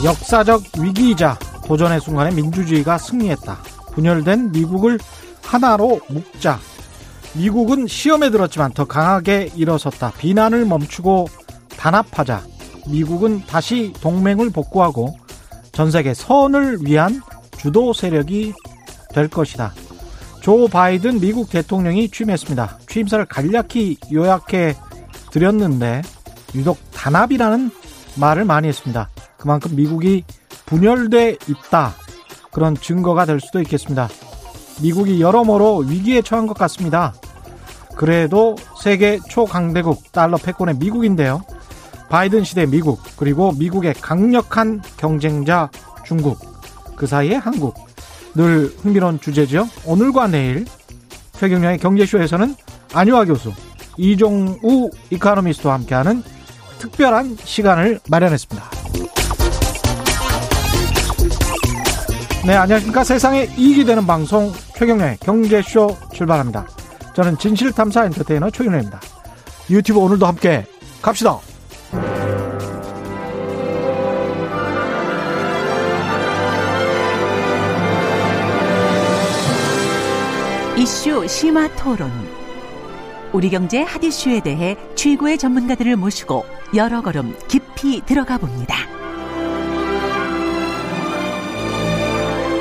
[0.00, 3.58] 네, 역사적 위기이자 도전의 순간에 민주주의가 승리했다.
[3.92, 4.98] 분열된 미국을
[5.42, 6.58] 하나로 묶자.
[7.34, 10.12] 미국은 시험에 들었지만 더 강하게 일어섰다.
[10.18, 11.28] 비난을 멈추고
[11.76, 12.42] 단합하자.
[12.88, 15.16] 미국은 다시 동맹을 복구하고
[15.72, 17.20] 전 세계 선을 위한
[17.58, 18.54] 주도 세력이
[19.14, 19.74] 될 것이다.
[20.40, 22.78] 조 바이든 미국 대통령이 취임했습니다.
[22.88, 24.74] 취임사를 간략히 요약해
[25.30, 26.02] 드렸는데
[26.54, 27.70] 유독 단합이라는
[28.16, 29.08] 말을 많이 했습니다.
[29.36, 30.24] 그만큼 미국이
[30.66, 31.94] 분열돼 있다.
[32.52, 34.08] 그런 증거가 될 수도 있겠습니다.
[34.82, 37.14] 미국이 여러모로 위기에 처한 것 같습니다.
[37.96, 41.42] 그래도 세계 초강대국 달러 패권의 미국인데요.
[42.08, 45.70] 바이든 시대 미국 그리고 미국의 강력한 경쟁자
[46.04, 46.38] 중국
[46.96, 47.74] 그 사이에 한국
[48.34, 49.68] 늘 흥미로운 주제죠.
[49.86, 50.66] 오늘과 내일
[51.32, 52.54] 최경량의 경제쇼에서는
[52.92, 53.52] 안유아 교수
[53.96, 56.22] 이종우 이카노미스트와 함께하는
[56.80, 58.70] 특별한 시간을 마련했습니다.
[62.46, 63.04] 네, 안녕하십니까.
[63.04, 66.66] 세상에 이익이 되는 방송 최경련의 경제쇼 출발합니다.
[67.14, 68.98] 저는 진실탐사 엔터테이너 최경련입니다.
[69.68, 70.64] 유튜브 오늘도 함께
[71.02, 71.38] 갑시다.
[80.78, 82.10] 이슈 심화 토론.
[83.32, 86.44] 우리 경제 핫 이슈에 대해 최고의 전문가들을 모시고
[86.76, 88.76] 여러 걸음 깊이 들어가 봅니다.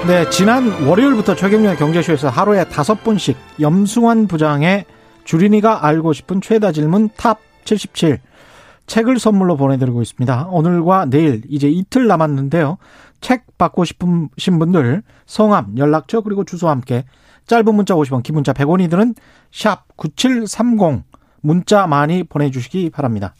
[0.08, 4.86] 네, 지난 월요일부터 최경영의 경제쇼에서 하루에 다섯 번씩 염승환 부장의
[5.26, 8.20] 주린이가 알고 싶은 최다 질문 top 77
[8.88, 10.48] 책을 선물로 보내드리고 있습니다.
[10.50, 12.80] 오늘과 내일 이제 이틀 남았는데요.
[13.22, 17.06] 책 받고 싶으신 분들 성함, 연락처 그리고 주소와 함께
[17.46, 19.14] 짧은 문자 50원, 긴 문자 100원이 드는
[19.52, 21.04] 샵 9730
[21.42, 23.36] 문자 많이 보내주시기 바랍니다.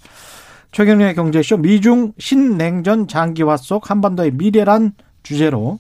[0.72, 4.94] 최경련의 경제쇼 미중 신냉전 장기화 속 한반도의 미래란
[5.24, 5.80] 주제로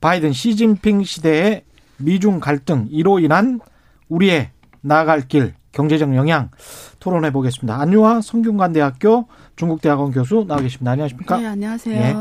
[0.00, 1.64] 바이든 시진핑 시대의
[1.96, 3.60] 미중 갈등 이로 인한
[4.08, 4.50] 우리의
[4.80, 6.50] 나아갈 길 경제적 영향
[7.00, 7.80] 토론해 보겠습니다.
[7.80, 10.92] 안유화 성균관대학교 중국대학원 교수 나와 계십니다.
[10.92, 11.38] 안녕하십니까?
[11.38, 11.96] 네, 안녕하세요.
[11.96, 12.14] 예.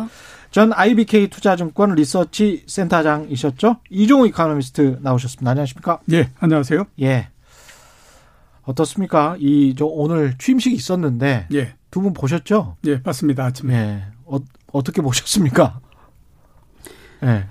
[0.50, 3.78] 전 IBK 투자증권 리서치 센터장이셨죠?
[3.90, 5.52] 이종우 이카노미스트 나오셨습니다.
[5.52, 6.00] 안녕하십니까?
[6.12, 6.86] 예, 안녕하세요.
[7.02, 7.28] 예.
[8.64, 9.36] 어떻습니까?
[9.40, 12.76] 이 저 오늘 취임식이 있었는데 예, 두 분 보셨죠?
[12.86, 13.46] 예, 봤습니다.
[13.46, 13.74] 아침에.
[13.76, 14.04] 예.
[14.26, 14.38] 어,
[14.74, 15.80] 어떻게 보셨습니까?
[17.24, 17.46] 예.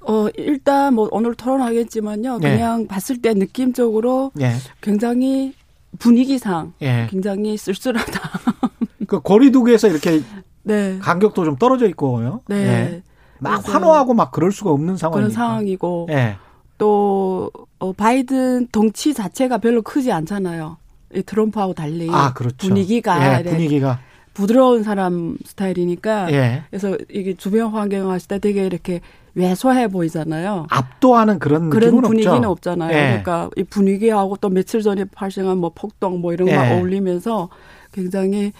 [0.00, 2.40] 어, 일단 뭐 오늘 토론하겠지만요.
[2.42, 2.50] 예.
[2.50, 4.52] 그냥 봤을 때 느낌적으로 예.
[4.80, 5.54] 굉장히
[5.98, 7.06] 분위기상 예.
[7.10, 8.20] 굉장히 쓸쓸하다.
[9.06, 10.22] 그 거리두기에서 이렇게
[10.62, 10.98] 네.
[11.00, 12.40] 간격도 좀 떨어져 있고요.
[12.48, 12.56] 네.
[12.56, 13.02] 예.
[13.38, 15.16] 막 환호하고 막 그럴 수가 없는 상황이니까.
[15.16, 16.36] 그런 상황이고 예.
[16.78, 20.76] 또 어, 바이든 덩치 자체가 별로 크지 않잖아요.
[21.14, 22.56] 이 트럼프하고 달리 아, 그렇죠.
[22.56, 24.00] 분위기가 예, 분위기가
[24.34, 26.62] 부드러운 사람 스타일이니까 예.
[26.70, 29.00] 그래서 이게 주변 환경 봤을 때 되게 이렇게
[29.34, 30.66] 왜소해 보이잖아요.
[30.70, 32.50] 압도하는 그런 그런 분위기는 없죠.
[32.50, 32.96] 없잖아요.
[32.96, 33.02] 예.
[33.22, 36.72] 그러니까 이 분위기하고 또 며칠 전에 발생한 뭐 폭동 뭐 이런 거 예.
[36.72, 37.48] 어울리면서
[37.92, 38.52] 굉장히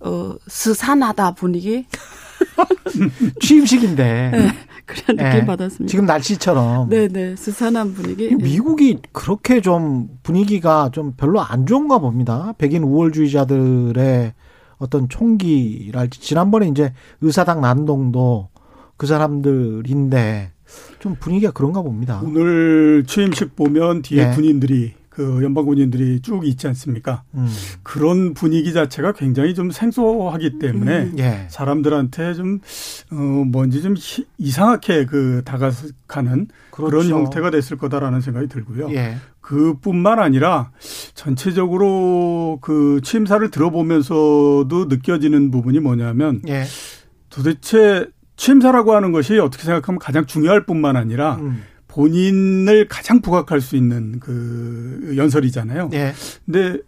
[0.00, 1.86] 어 스산하다 분위기
[3.40, 4.32] 취임식인데
[4.86, 5.30] 그런 예.
[5.30, 5.90] 느낌 받았습니다.
[5.90, 8.26] 지금 날씨처럼 네네 스산한 분위기.
[8.26, 12.52] 이 미국이 그렇게 좀 분위기가 좀 별로 안 좋은가 봅니다.
[12.58, 14.34] 백인 우월주의자들의
[14.78, 18.48] 어떤 총기랄지 지난번에 이제 의사당 난동도
[18.96, 20.52] 그 사람들인데
[20.98, 22.20] 좀 분위기가 그런가 봅니다.
[22.24, 24.34] 오늘 취임식 보면 뒤에 예.
[24.34, 27.24] 군인들이 그 연방 군인들이 쭉 있지 않습니까?
[27.34, 27.46] 음.
[27.82, 31.16] 그런 분위기 자체가 굉장히 좀 생소하기 때문에 음.
[31.18, 31.46] 예.
[31.50, 32.60] 사람들한테 좀
[33.12, 37.10] 어, 뭔지 좀 희- 이상하게 그 다가가는 그런 그렇죠.
[37.18, 38.90] 형태가 됐을 거다라는 생각이 들고요.
[38.92, 39.16] 예.
[39.42, 40.70] 그뿐만 아니라
[41.14, 46.64] 전체적으로 그 취임사를 들어보면서도 느껴지는 부분이 뭐냐면 예.
[47.28, 48.06] 도대체
[48.36, 51.62] 취임사라고 하는 것이 어떻게 생각하면 가장 중요할 뿐만 아니라 음.
[51.90, 55.90] 본인을 가장 부각할 수 있는 그 연설이잖아요.
[55.92, 56.14] 예.
[56.46, 56.78] 근데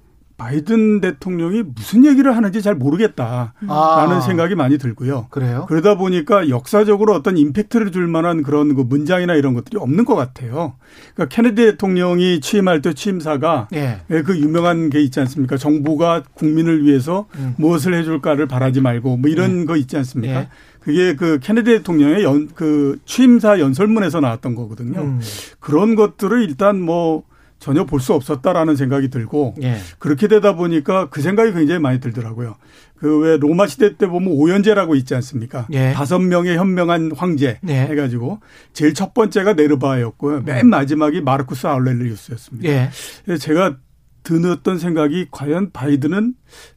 [0.43, 4.21] 바이든 대통령이 무슨 얘기를 하는지 잘 모르겠다라는 아.
[4.21, 5.29] 생각이 많이 들고요.
[5.31, 5.67] 그래요?
[5.69, 10.75] 그러다 보니까 역사적으로 어떤 임팩트를 줄 만한 그런 그 문장이나 이런 것들이 없는 것 같아요.
[11.15, 14.01] 그러니까 케네디 대통령이 취임할 때 취임사가 예.
[14.11, 15.57] 예, 그 유명한 게 있지 않습니까?
[15.57, 17.55] 정부가 국민을 위해서 음.
[17.59, 20.41] 무엇을 해줄까를 바라지 말고 뭐 이런 거 있지 않습니까?
[20.41, 20.49] 예.
[20.81, 25.03] 그게 그 케네디 대통령의 연, 그 취임사 연설문에서 나왔던 거거든요.
[25.03, 25.21] 음.
[25.61, 27.23] 그런 것들을 일단 뭐
[27.63, 29.77] 전혀 볼 수 없었다라는 생각이 들고 예.
[30.01, 32.57] 그렇게 되다 보니까 그 생각이 굉장히 많이 들더라고요.
[32.99, 35.67] 그 왜 로마 시대 때 보면 오연제라고 있지 않습니까?
[35.73, 35.93] 예.
[35.93, 37.73] 다섯 명의 현명한 황제 예.
[37.75, 38.41] 해가지고
[38.73, 40.43] 제일 첫 번째가 네르바였고요.
[40.43, 42.69] 맨 마지막이 마르쿠스 아울렐리우스였습니다.
[42.69, 42.91] 예.
[43.39, 43.77] 제가
[44.23, 46.35] 드었던 생각이 과연 바이든은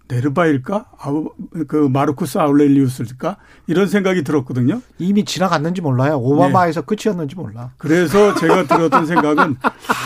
[0.07, 0.92] 네르바일까?
[1.00, 1.30] 아우,
[1.68, 3.38] 그 마르쿠스 아울렐리우스일까?
[3.68, 4.81] 이런 생각이 들었거든요.
[4.97, 6.18] 이미 지나갔는지 몰라요.
[6.18, 6.86] 오바마에서 네.
[6.86, 7.71] 끝이었는지 몰라.
[7.77, 9.57] 그래서 제가 들었던 생각은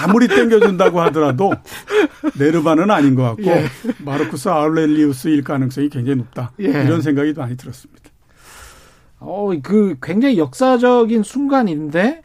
[0.03, 1.51] 아무리 땡겨준다고 하더라도
[2.37, 3.65] 네르바는 아닌 것 같고 예.
[3.99, 6.51] 마르쿠스 아울렐리우스일 가능성이 굉장히 높다.
[6.59, 6.65] 예.
[6.65, 8.09] 이런 생각이 많이 들었습니다.
[9.19, 12.21] 어, 그 굉장히 역사적인 순간인데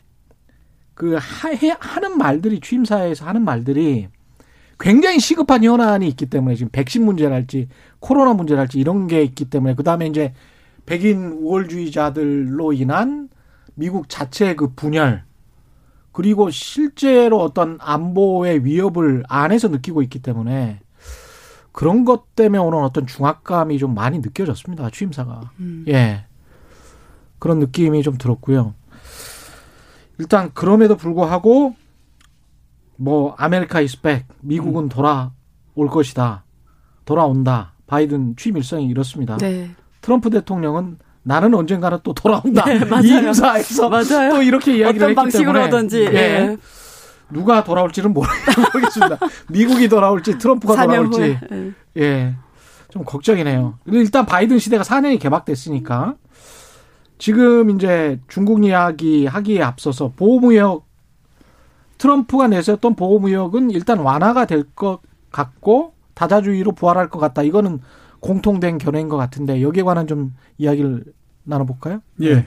[0.94, 1.50] 그 하,
[1.81, 4.08] 하는 말들이 취임사에서 하는 말들이
[4.85, 7.69] 굉장히 시급한 현안이 있기 때문에 지금 백신 문제랄지
[8.01, 10.35] 코로나 문제랄지 이런 게 있기 때문에 그다음에 이제
[10.85, 13.31] 백인 우월주의자들로 인한
[13.75, 15.25] 미국 자체의 그 분열
[16.13, 20.81] 그리고 실제로 어떤 안보의 위협을 안에서 느끼고 있기 때문에
[21.73, 24.91] 그런 것 때문에 오는 어떤 중압감이 좀 많이 느껴졌습니다.
[24.91, 25.51] 취임사가.
[25.61, 25.87] 음.
[25.89, 26.27] 예.
[27.39, 28.75] 그런 느낌이 좀 들었고요.
[30.19, 31.75] 일단 그럼에도 불구하고
[32.96, 34.88] 뭐 America is back 미국은 음.
[34.88, 35.31] 돌아올
[35.91, 36.44] 것이다.
[37.05, 37.73] 돌아온다.
[37.87, 39.37] 바이든 취임 일성이 이렇습니다.
[39.37, 39.70] 네.
[40.00, 42.64] 트럼프 대통령은 나는 언젠가는 또 돌아온다.
[42.64, 43.05] 네, 맞아요.
[43.05, 44.31] 이 행사에서 맞아요.
[44.31, 46.14] 또 이렇게 이야기를 했기 방식으로든지 예.
[46.14, 46.56] 예.
[47.31, 49.19] 누가 돌아올지는 모르겠습니다.
[49.49, 51.73] 미국이 돌아올지 트럼프가 돌아올지 예.
[51.97, 52.35] 예.
[52.90, 53.79] 좀 걱정이네요.
[53.87, 56.14] 일단 바이든 시대가 4년이 개막됐으니까
[57.19, 60.84] 지금 이제 중국 이야기 하기에 앞서서 보호무역
[61.99, 65.00] 트럼프가 내세웠던 보호무역은 일단 완화가 될 것
[65.31, 67.43] 같고 다자주의로 부활할 것 같다.
[67.43, 67.81] 이거는
[68.20, 71.05] 공통된 견해인 것 같은데 여기에 관한 좀 이야기를
[71.44, 72.00] 나눠볼까요?
[72.20, 72.35] 예.
[72.37, 72.46] 네.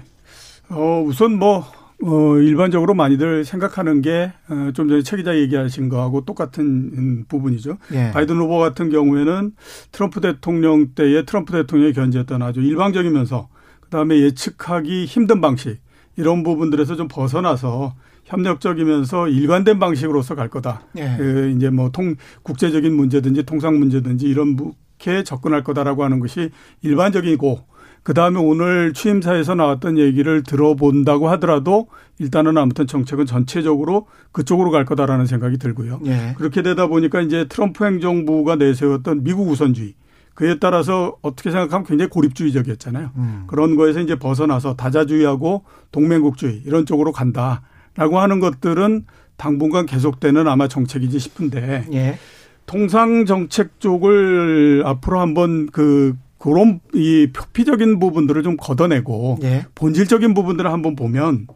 [0.69, 1.65] 어, 우선 뭐,
[2.03, 7.77] 어, 일반적으로 많이들 생각하는 게, 어, 좀 전에 최 기자 얘기하신 거하고 똑같은 부분이죠.
[7.93, 8.11] 예.
[8.11, 9.51] 바이든 후보 같은 경우에는
[9.91, 13.49] 트럼프 대통령 때에 트럼프 대통령이 견지했던 아주 일방적이면서
[13.81, 15.79] 그 다음에 예측하기 힘든 방식
[16.15, 17.93] 이런 부분들에서 좀 벗어나서
[18.27, 20.81] 협력적이면서 일관된 방식으로서 갈 거다.
[20.97, 21.15] 예.
[21.17, 24.57] 그 이제 뭐 통 국제적인 문제든지 통상 문제든지 이런
[24.97, 26.51] 게 접근할 거다라고 하는 것이
[26.81, 27.59] 일반적이고
[28.03, 31.87] 그 다음에 오늘 취임사에서 나왔던 얘기를 들어본다고 하더라도
[32.19, 35.99] 일단은 아무튼 정책은 전체적으로 그쪽으로 갈 거다라는 생각이 들고요.
[36.05, 36.33] 예.
[36.37, 39.95] 그렇게 되다 보니까 이제 트럼프 행정부가 내세웠던 미국 우선주의
[40.35, 43.09] 그에 따라서 어떻게 생각하면 굉장히 고립주의적이었잖아요.
[43.15, 43.43] 음.
[43.47, 47.63] 그런 거에서 이제 벗어나서 다자주의하고 동맹국주의 이런 쪽으로 간다
[47.97, 49.05] 라고 하는 것들은
[49.35, 52.17] 당분간 계속되는 아마 정책이지 싶은데 예.
[52.65, 59.65] 통상 정책 쪽을 앞으로 한번 그 그런 이 표피적인 부분들을 좀 걷어내고 예.
[59.73, 61.47] 본질적인 부분들을 한번 보면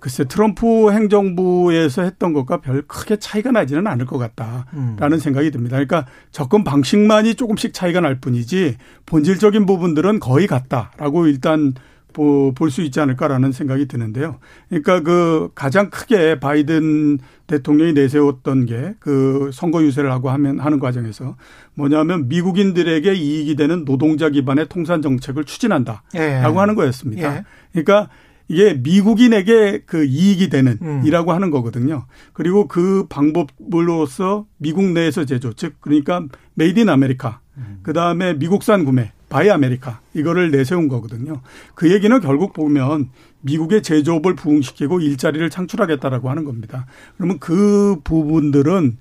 [0.00, 5.18] 글쎄 트럼프 행정부에서 했던 것과 별 크게 차이가 나지는 않을 것 같다라는 음.
[5.18, 5.76] 생각이 듭니다.
[5.76, 8.76] 그러니까 접근 방식만이 조금씩 차이가 날 뿐이지
[9.06, 11.74] 본질적인 부분들은 거의 같다라고 일단
[12.12, 14.38] 볼 수 있지 않을까라는 생각이 드는데요.
[14.68, 21.36] 그러니까 그 가장 크게 바이든 대통령이 내세웠던 게 그 선거 유세를 하고 하면 하는 과정에서
[21.74, 26.40] 뭐냐면 미국인들에게 이익이 되는 노동자 기반의 통산 정책을 추진한다라고 예.
[26.42, 27.36] 하는 거였습니다.
[27.36, 27.44] 예.
[27.72, 28.08] 그러니까
[28.48, 31.02] 이게 미국인에게 그 이익이 되는 음.
[31.04, 32.06] 이라고 하는 거거든요.
[32.32, 36.24] 그리고 그 방법으로서 미국 내에서 제조, 즉 그러니까
[36.54, 37.80] Made in America, 음.
[37.82, 41.40] 그 다음에 미국산 구매, Buy America 이거를 내세운 거거든요.
[41.74, 43.10] 그 얘기는 결국 보면
[43.42, 46.86] 미국의 제조업을 부흥시키고 일자리를 창출하겠다라고 하는 겁니다.
[47.16, 48.98] 그러면 그 부분들은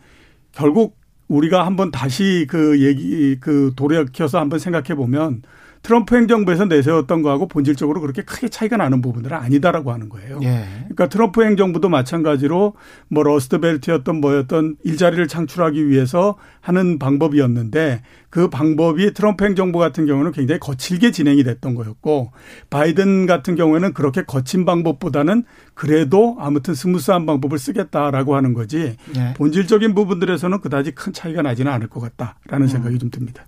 [0.51, 5.41] 결국 우리가 한번 다시 그 얘기 그 돌이켜서 한번 생각해 보면
[5.87, 10.41] 트럼프 행정부에서 내세웠던 거하고 본질적으로 그렇게 크게 차이가 나는 부분들은 아니다라고 하는 거예요.
[10.43, 10.67] 예.
[10.79, 12.73] 그러니까 트럼프 행정부도 마찬가지로
[13.07, 20.33] 뭐 러스트 벨트였던 뭐였던 일자리를 창출하기 위해서 하는 방법이었는데 그 방법이 트럼프 행정부 같은 경우는
[20.33, 22.33] 굉장히 거칠게 진행이 됐던 거였고
[22.69, 29.33] 바이든 같은 경우에는 그렇게 거친 방법보다는 그래도 아무튼 smooth한 방법을 쓰겠다라고 하는 거지 예.
[29.37, 32.67] 본질적인 부분들에서는 그다지 큰 차이가 나지는 않을 것 같다라는 음.
[32.67, 33.45] 생각이 좀 듭니다.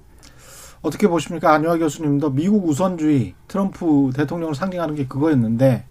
[0.82, 1.54] 어떻게 보십니까?
[1.54, 5.86] 안효아 교수님도 미국 우선주의 트럼프 대통령을 상징하는 게 그거였는데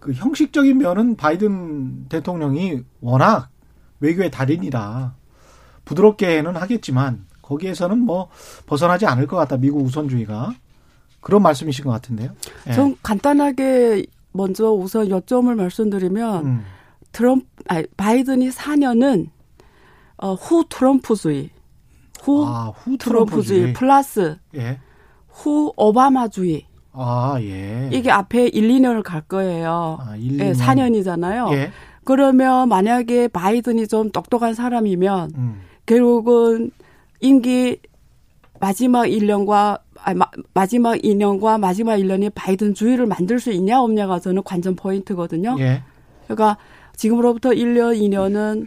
[0.00, 3.48] 그 형식적인 면은 바이든 대통령이 워낙
[4.00, 5.14] 외교의 달인이라
[5.84, 8.28] 부드럽게는 하겠지만 거기에서는 뭐
[8.66, 9.56] 벗어나지 않을 것 같다.
[9.56, 10.54] 미국 우선주의가
[11.20, 12.32] 그런 말씀이신 것 같은데요.
[12.68, 12.72] 예.
[12.72, 16.64] 좀 간단하게 먼저 우선 여점을 말씀드리면 음.
[17.12, 19.28] 트럼프 아니 바이든이 4년은
[20.18, 21.50] 어, 후 트럼프주의
[22.26, 24.80] 후, 아, 후 트럼프주의 플러스 예.
[25.28, 26.66] 후 오바마주의.
[26.92, 27.88] 아, 예.
[27.92, 29.98] 이게 앞에 1, 2년을 갈 거예요.
[30.00, 30.40] 아, 1, 2년.
[30.40, 31.52] 예, 4년이잖아요.
[31.52, 31.70] 예.
[32.04, 35.60] 그러면 만약에 바이든이 좀 똑똑한 사람이면 음.
[35.86, 36.72] 결국은
[37.20, 37.78] 임기
[38.58, 44.42] 마지막 1년과 아, 마, 마지막 2년과 마지막 1년이 바이든 주의를 만들 수 있냐 없냐가 저는
[44.42, 45.56] 관전 포인트거든요.
[45.60, 45.82] 예.
[46.24, 46.56] 그러니까
[46.96, 48.66] 지금으로부터 1년, 2년은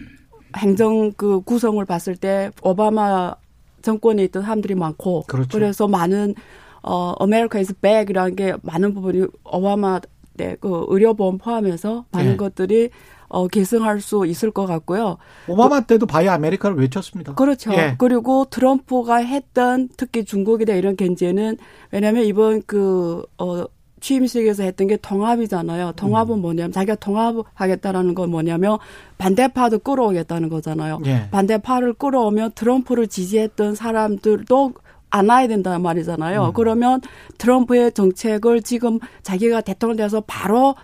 [0.58, 3.36] 행정 그 구성을 봤을 때 오바마
[3.82, 5.50] 정권에 있던 사람들이 많고 그렇죠.
[5.52, 6.36] 그래서 많은
[6.82, 10.00] 어 America is back이라는 게 많은 부분이 오바마
[10.38, 12.38] 때그 의료보험 포함해서 많은 네.
[12.38, 12.90] 것들이
[13.30, 15.18] 어, 계승할 수 있을 것 같고요.
[15.48, 17.36] 오바마 때도 Buy America를 외쳤습니다.
[17.36, 17.72] 그렇죠.
[17.74, 17.96] 예.
[17.98, 21.58] 그리고 트럼프가 했던 특히 중국에 대한 이런 견제는
[21.92, 23.66] 왜냐하면 이번 그, 어,
[24.00, 25.94] 취임식에서 했던 게 통합이잖아요.
[25.94, 26.42] 통합은 음.
[26.42, 28.78] 뭐냐면 자기가 통합하겠다라는 건 뭐냐면
[29.18, 31.00] 반대파도 끌어오겠다는 거잖아요.
[31.06, 31.30] 예.
[31.32, 34.74] 반대파를 끌어오면 트럼프를 지지했던 사람들도
[35.12, 36.48] 안 와야 된다는 말이잖아요.
[36.48, 36.54] 음.
[36.54, 37.02] 그러면
[37.38, 40.76] 트럼프의 정책을 지금 자기가 대통령 돼서 바로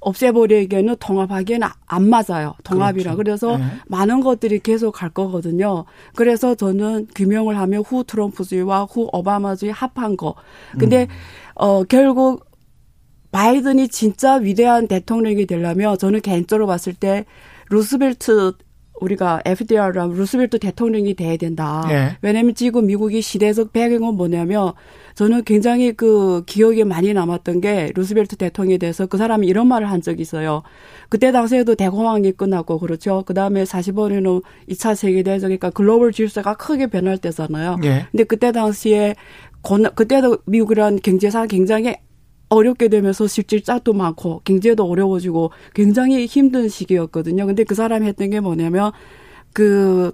[0.00, 2.54] 없애버리기에는 통합하기에는 안 맞아요.
[2.62, 3.16] 통합이라.
[3.16, 3.48] 그렇죠.
[3.48, 3.64] 그래서 네.
[3.86, 5.84] 많은 것들이 계속 갈 거거든요.
[6.14, 10.34] 그래서 저는 규명을 하면 후 트럼프주의와 후 오바마주의 합한 거.
[10.78, 11.08] 근데 음.
[11.56, 12.45] 어 결국
[13.32, 17.24] 바이든이 진짜 위대한 대통령이 되려면 저는 개인적으로 봤을 때
[17.70, 18.52] 루스벨트
[18.98, 21.86] 우리가 FDR랑 루스벨트 대통령이 돼야 된다.
[21.90, 22.16] 예.
[22.22, 24.72] 왜냐하면 지금 미국이 시대적 배경은 뭐냐면
[25.14, 30.00] 저는 굉장히 그 기억에 많이 남았던 게 루스벨트 대통령에 대해서 그 사람이 이런 말을 한
[30.00, 30.62] 적이 있어요.
[31.10, 33.22] 그때 당시에도 대공황이 끝났고 그렇죠.
[33.26, 37.76] 그 다음에 45년후 2차 세계 대전 그러니까 글로벌 질서가 크게 변할 때잖아요.
[37.84, 38.06] 예.
[38.12, 39.14] 근데 그때 당시에
[39.94, 41.96] 그때도 미국이란 경제상 굉장히
[42.48, 47.46] 어렵게 되면서 실질 짝도 많고 경제도 어려워지고 굉장히 힘든 시기였거든요.
[47.46, 48.92] 근데 그 사람이 했던 게 뭐냐면
[49.52, 50.12] 그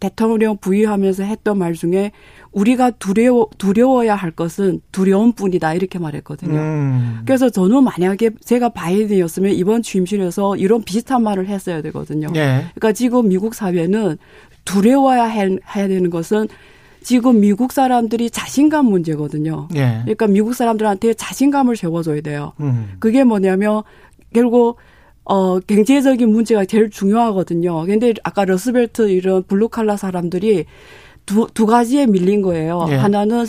[0.00, 2.12] 대통령 부위하면서 했던 말 중에
[2.52, 6.58] 우리가 두려워 두려워야 할 것은 두려움 뿐이다 이렇게 말했거든요.
[6.58, 7.22] 음.
[7.26, 12.28] 그래서 저는 만약에 제가 바이든이었으면 이번 취임실에서 이런 비슷한 말을 했어야 되거든요.
[12.34, 12.64] 예.
[12.74, 14.16] 그러니까 지금 미국 사회는
[14.64, 16.48] 두려워야 해야 되는 것은
[17.02, 19.68] 지금 미국 사람들이 자신감 문제거든요.
[19.74, 20.00] 예.
[20.02, 22.52] 그러니까 미국 사람들한테 자신감을 세워줘야 돼요.
[22.60, 22.92] 음.
[22.98, 23.82] 그게 뭐냐면
[24.32, 24.76] 결국
[25.24, 27.84] 어 경제적인 문제가 제일 중요하거든요.
[27.86, 30.66] 근데 아까 러스벨트 이런 블루칼라 사람들이
[31.26, 32.86] 두, 두 가지에 밀린 거예요.
[32.90, 32.94] 예.
[32.96, 33.46] 하나는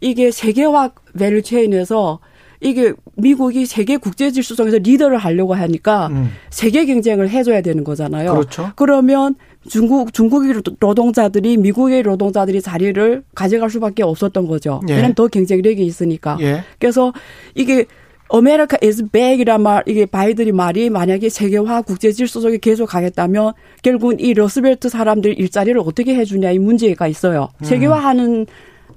[0.00, 2.20] 이게 세계화 value chain에서
[2.60, 6.30] 이게 미국이 세계 국제 질서 속에서 리더를 하려고 하니까 음.
[6.50, 8.34] 세계 경쟁을 해줘야 되는 거잖아요.
[8.34, 8.70] 그렇죠.
[8.76, 9.34] 그러면
[9.68, 14.80] 중국 중국의 노동자들이 미국의 노동자들이 자리를 가져갈 수밖에 없었던 거죠.
[14.88, 14.94] 예.
[14.94, 16.36] 왜냐면 더 경쟁력이 있으니까.
[16.40, 16.64] 예.
[16.78, 17.12] 그래서
[17.54, 17.86] 이게
[18.32, 24.20] America is back이란 말, 이게 바이든이 말이 만약에 세계화 국제 질서 속에 계속 가겠다면 결국은
[24.20, 27.48] 이 러스벨트 사람들 일자리를 어떻게 해주냐 이 문제가 있어요.
[27.60, 27.64] 음.
[27.64, 28.46] 세계화하는,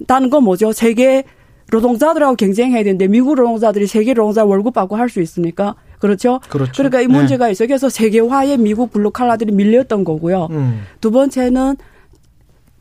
[0.06, 0.72] 다는 건 뭐죠?
[0.72, 1.24] 세계
[1.70, 5.74] 노동자들하고 경쟁해야 되는데 미국 노동자들이 세계 노동자 월급 받고 할 수 있습니까?
[5.98, 6.40] 그렇죠?
[6.48, 6.72] 그렇죠.
[6.76, 7.52] 그러니까 이 문제가 네.
[7.52, 7.68] 있어요.
[7.68, 10.48] 그래서 세계화에 미국 블루칼라들이 밀렸던 거고요.
[10.50, 10.82] 음.
[11.00, 11.76] 두 번째는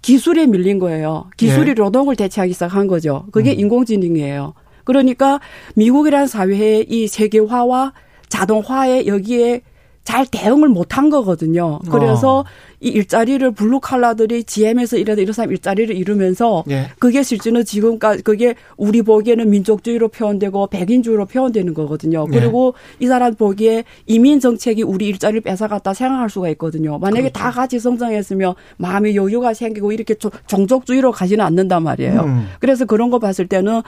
[0.01, 1.29] 기술에 밀린 거예요.
[1.37, 1.81] 기술이 네.
[1.81, 3.25] 노동을 대체하기 시작한 거죠.
[3.31, 3.59] 그게 음.
[3.59, 4.53] 인공지능이에요.
[4.83, 5.39] 그러니까
[5.75, 7.93] 미국이라는 사회의 이 세계화와
[8.27, 9.61] 자동화에 여기에
[10.03, 11.79] 잘 대응을 못한 거거든요.
[11.89, 12.45] 그래서 어.
[12.81, 16.89] 이 일자리를 블루 칼라들이 GM에서 일하던 이런 사람 일자리를 잃으면서 예.
[16.99, 22.27] 그게 실제는 지금까지 그게 우리 보기에는 민족주의로 표현되고 백인주의로 표현되는 거거든요.
[22.33, 22.39] 예.
[22.39, 26.99] 그리고 이 사람 보기에 이민 정책이 우리 일자리를 뺏어갔다 생각할 수가 있거든요.
[26.99, 27.39] 만약에 그렇죠.
[27.39, 30.15] 다 같이 성장했으면 마음의 여유가 생기고 이렇게
[30.47, 32.19] 종족주의로 가지는 않는단 말이에요.
[32.19, 32.47] 음.
[32.59, 33.81] 그래서 그런 거 봤을 때는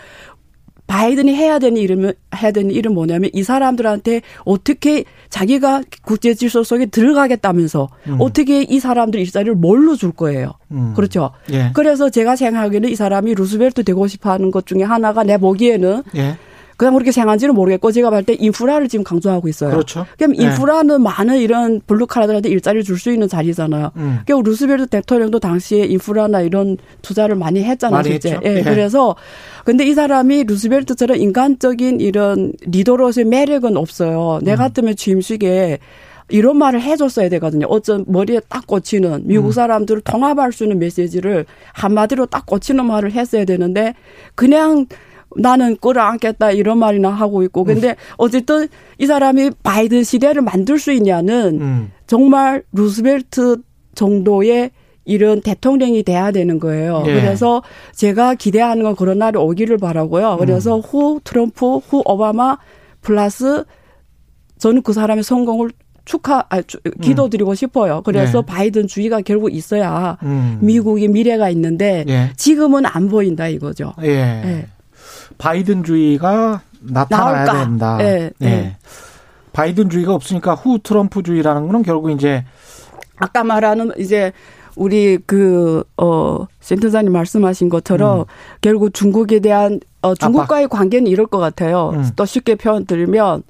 [0.88, 6.86] 바이든이 해야 되는 일은 해야 되는 일은 뭐냐면 이 사람들한테 어떻게 자기가 국제 질서 속에
[6.86, 8.18] 들어가겠다면서 음.
[8.20, 10.54] 어떻게 이 사람들 일자리를 뭘로 줄 거예요.
[10.72, 10.94] 음.
[10.96, 11.32] 그렇죠.
[11.51, 11.72] 예.
[11.74, 16.38] 그래서 제가 생각하기에는 이 사람이 루스벨트 되고 싶어 하는 것 중에 하나가 내 보기에는 예.
[16.77, 19.70] 그냥 그렇게 생각한지는 모르겠고 제가 볼 때 인프라를 지금 강조하고 있어요.
[19.72, 20.05] 그렇죠.
[20.17, 20.44] 그럼 네.
[20.44, 23.91] 인프라는 많은 이런 블루칼라들한테 일자리를 줄 수 있는 자리잖아요.
[23.98, 24.20] 음.
[24.25, 27.98] 결국 루스벨트 대통령도 당시에 인프라나 이런 투자를 많이 했잖아요.
[27.98, 28.39] 많이 실제.
[28.44, 28.53] 예.
[28.55, 28.63] 네.
[28.63, 29.15] 그래서
[29.63, 34.39] 근데 이 사람이 루스벨트처럼 인간적인 이런 리더로서의 매력은 없어요.
[34.44, 34.58] 내 음.
[34.58, 35.79] 같으면 취임식에
[36.29, 37.67] 이런 말을 해줬어야 되거든요.
[37.67, 39.51] 어쩐 머리에 딱 꽂히는 미국 음.
[39.51, 43.94] 사람들을 통합할 수 있는 메시지를 한마디로 딱 꽂히는 말을 했어야 되는데
[44.34, 44.88] 그냥
[45.38, 47.96] 나는 끌어안겠다 이런 말이나 하고 있고 근데 음.
[48.18, 51.92] 어쨌든 이 사람이 바이든 시대를 만들 수 있냐는 음.
[52.08, 53.58] 정말 루스벨트
[53.96, 54.72] 정도의
[55.06, 57.04] 이런 대통령이 돼야 되는 거예요.
[57.06, 57.13] 예.
[57.13, 57.62] 그래서
[57.94, 60.38] 제가 기대하는 건 그런 날이 오기를 바라고요.
[60.39, 60.82] 그래서 음.
[60.82, 62.58] 후 트럼프, 후 오바마
[63.01, 63.63] 플러스
[64.58, 65.72] 저는 그 사람의 성공을
[66.06, 67.56] 축하, 아, 주, 기도드리고 음.
[67.56, 68.01] 싶어요.
[68.04, 68.46] 그래서 네.
[68.46, 70.60] 바이든 주의가 결국 있어야 음.
[70.62, 72.32] 미국의 미래가 있는데 예.
[72.38, 73.94] 지금은 안 보인다 이거죠.
[74.04, 74.68] 예.
[75.36, 75.38] 예.
[75.38, 77.63] 바이든주의가 나타나야 나올까?
[77.65, 77.98] 된다.
[77.98, 78.50] 네, 네.
[78.50, 78.77] 네.
[79.54, 82.44] 바이든주의가 없으니까 후 트럼프주의라는 거는 결국 이제
[83.18, 84.32] 아까 말하는 이제
[84.75, 88.25] 우리 그 어 센터장님 말씀하신 것처럼 음.
[88.62, 91.92] 결국 중국에 대한 어 중국과의 관계는 이럴 것 같아요.
[91.94, 92.10] 음.
[92.18, 93.44] 또 쉽게 표현 드리면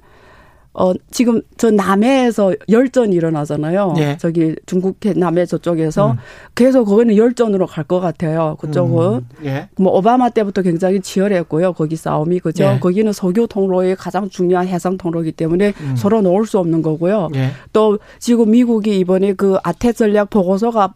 [0.78, 3.94] 어, 지금 저 남해에서 열전이 일어나잖아요.
[3.96, 4.16] 예.
[4.18, 6.16] 저기 중국 남해 저쪽에서 음.
[6.54, 8.56] 계속 거기는 열전으로 갈 것 같아요.
[8.60, 9.14] 그쪽은.
[9.14, 9.46] 음.
[9.46, 9.68] 예.
[9.78, 11.72] 뭐 오바마 때부터 굉장히 치열했고요.
[11.72, 12.64] 거기 싸움이 그죠.
[12.64, 12.78] 예.
[12.80, 15.94] 거기는 석유 통로의 가장 중요한 해상 통로이기 때문에 음.
[15.96, 17.28] 서로 놓을 수 없는 거고요.
[17.36, 17.52] 예.
[17.72, 20.92] 또 지금 미국이 이번에 그 아태 전략 보고서가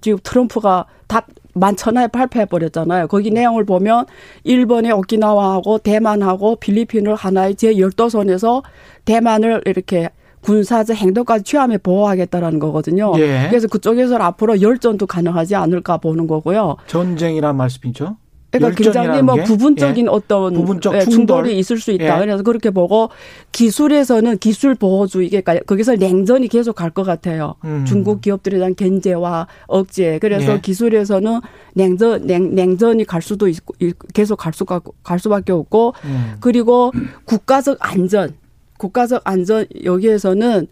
[0.00, 3.08] 지금 트럼프가 다 만천하에 발표해 버렸잖아요.
[3.08, 4.06] 거기 내용을 보면
[4.44, 8.62] 일본의 오키나와하고 대만하고 필리핀을 하나의 제 열도선에서
[9.04, 10.10] 대만을 이렇게
[10.42, 13.12] 군사적 행동까지 취함에 보호하겠다라는 거거든요.
[13.18, 13.46] 예.
[13.48, 16.76] 그래서 그쪽에서 앞으로 열전도 가능하지 않을까 보는 거고요.
[16.86, 18.16] 전쟁이란 말씀이죠?
[18.50, 20.10] 그러니까 굉장히 뭐 부분적인 예.
[20.10, 22.16] 어떤 부분적 예, 충돌이 있을 수 있다.
[22.16, 22.20] 예.
[22.20, 23.10] 그래서 그렇게 보고
[23.52, 27.54] 기술에서는 기술 보호주의, 그러니까 거기서 냉전이 계속 갈 것 같아요.
[27.64, 27.84] 음.
[27.86, 30.18] 중국 기업들에 대한 견제와 억제.
[30.18, 30.60] 그래서 예.
[30.60, 31.40] 기술에서는
[31.74, 33.74] 냉전, 냉, 냉전이 갈 수도 있고
[34.12, 36.34] 계속 갈 수가 갈 수밖에 없고 음.
[36.40, 36.90] 그리고
[37.26, 38.34] 국가적 안전,
[38.78, 40.66] 국가적 안전 여기에서는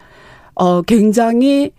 [0.56, 1.70] 어 굉장히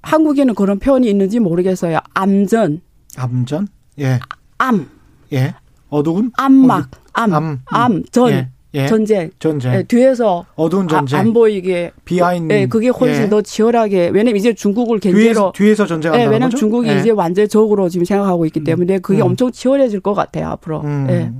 [0.00, 1.98] 한국에는 그런 표현이 있는지 모르겠어요.
[2.14, 2.80] 암전.
[3.18, 3.68] 암전?
[4.00, 4.18] 예.
[4.56, 4.88] 암.
[5.32, 5.54] 예.
[5.88, 8.30] 어두운 암막 암, 암, 암 전.
[8.32, 8.48] 예.
[8.74, 8.88] 예.
[8.88, 9.30] 전쟁.
[9.38, 9.72] 전쟁.
[9.74, 11.16] 예, 뒤에서 어두운 전쟁.
[11.16, 11.92] 아, 안 보이게.
[12.04, 12.50] behind.
[12.50, 13.28] 예, 그게 훨씬 예.
[13.28, 14.08] 더 치열하게.
[14.12, 15.22] 왜냐면 이제 중국을 견제로.
[15.22, 16.58] 뒤에서, 뒤에서 전쟁한다는 예, 왜냐면 거죠?
[16.58, 16.98] 중국이 예.
[16.98, 18.64] 이제 완전 적으로 지금 생각하고 있기 음.
[18.64, 19.26] 때문에 그게 음.
[19.26, 20.80] 엄청 치열해질 것 같아요 앞으로.
[20.80, 21.06] 음.
[21.08, 21.30] 예.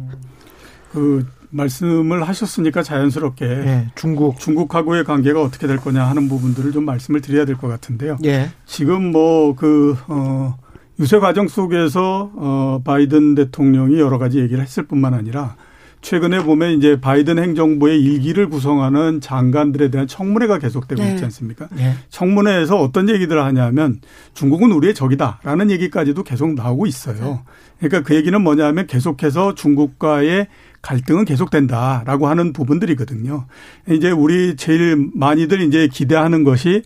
[0.93, 7.21] 그 말씀을 하셨으니까 자연스럽게 예, 중국 중국하고의 관계가 어떻게 될 거냐 하는 부분들을 좀 말씀을
[7.21, 8.17] 드려야 될 것 같은데요.
[8.25, 8.51] 예.
[8.65, 10.57] 지금 뭐 그 어.
[10.99, 15.57] 유세 과정 속에서 어 바이든 대통령이 여러 가지 얘기를 했을 뿐만 아니라
[16.05, 21.13] 최근에 보면 이제 바이든 행정부의 일기를 구성하는 장관들에 대한 청문회가 계속되고 네.
[21.13, 21.67] 있지 않습니까?
[21.75, 21.95] 네.
[22.11, 24.01] 청문회에서 어떤 얘기들을 하냐면
[24.35, 27.43] 중국은 우리의 적이다라는 얘기까지도 계속 나오고 있어요.
[27.79, 30.49] 그러니까 그 얘기는 뭐냐면 계속해서 중국과의
[30.83, 33.47] 갈등은 계속된다라고 하는 부분들이거든요.
[33.89, 36.83] 이제 우리 제일 많이들 이제 기대하는 것이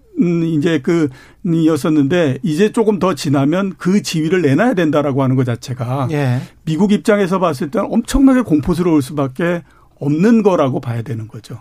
[0.57, 6.41] 이제 그이었었는데 이제 조금 더 지나면 그 지위를 내놔야 된다라고 하는 것 자체가 예.
[6.63, 9.61] 미국 입장에서 봤을 때는 엄청나게 공포스러울 수밖에
[9.99, 11.59] 없는 거라고 봐야 되는 거죠.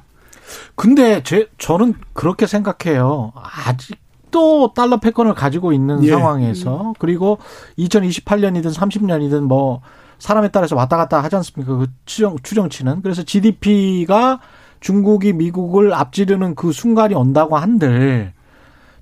[0.74, 3.32] 근데 제 저는 그렇게 생각해요.
[3.34, 3.96] 아직
[4.34, 6.10] 또 달러 패권을 가지고 있는 예.
[6.10, 7.38] 상황에서 그리고
[7.78, 9.80] 2028년이든 30년이든 뭐
[10.18, 11.76] 사람에 따라서 왔다 갔다 하지 않습니까?
[11.76, 14.40] 그 추정 추정치는 그래서 GDP가
[14.80, 18.32] 중국이 미국을 앞지르는 그 순간이 온다고 한들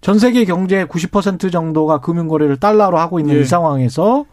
[0.02, 3.40] 전 세계 경제의 90% 정도가 금융 거래를 달러로 하고 있는 예.
[3.40, 4.26] 이 상황에서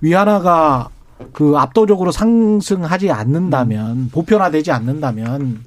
[0.00, 0.88] 위안화가
[1.32, 4.10] 그 압도적으로 상승하지 않는다면 음.
[4.12, 5.62] 보편화되지 않는다면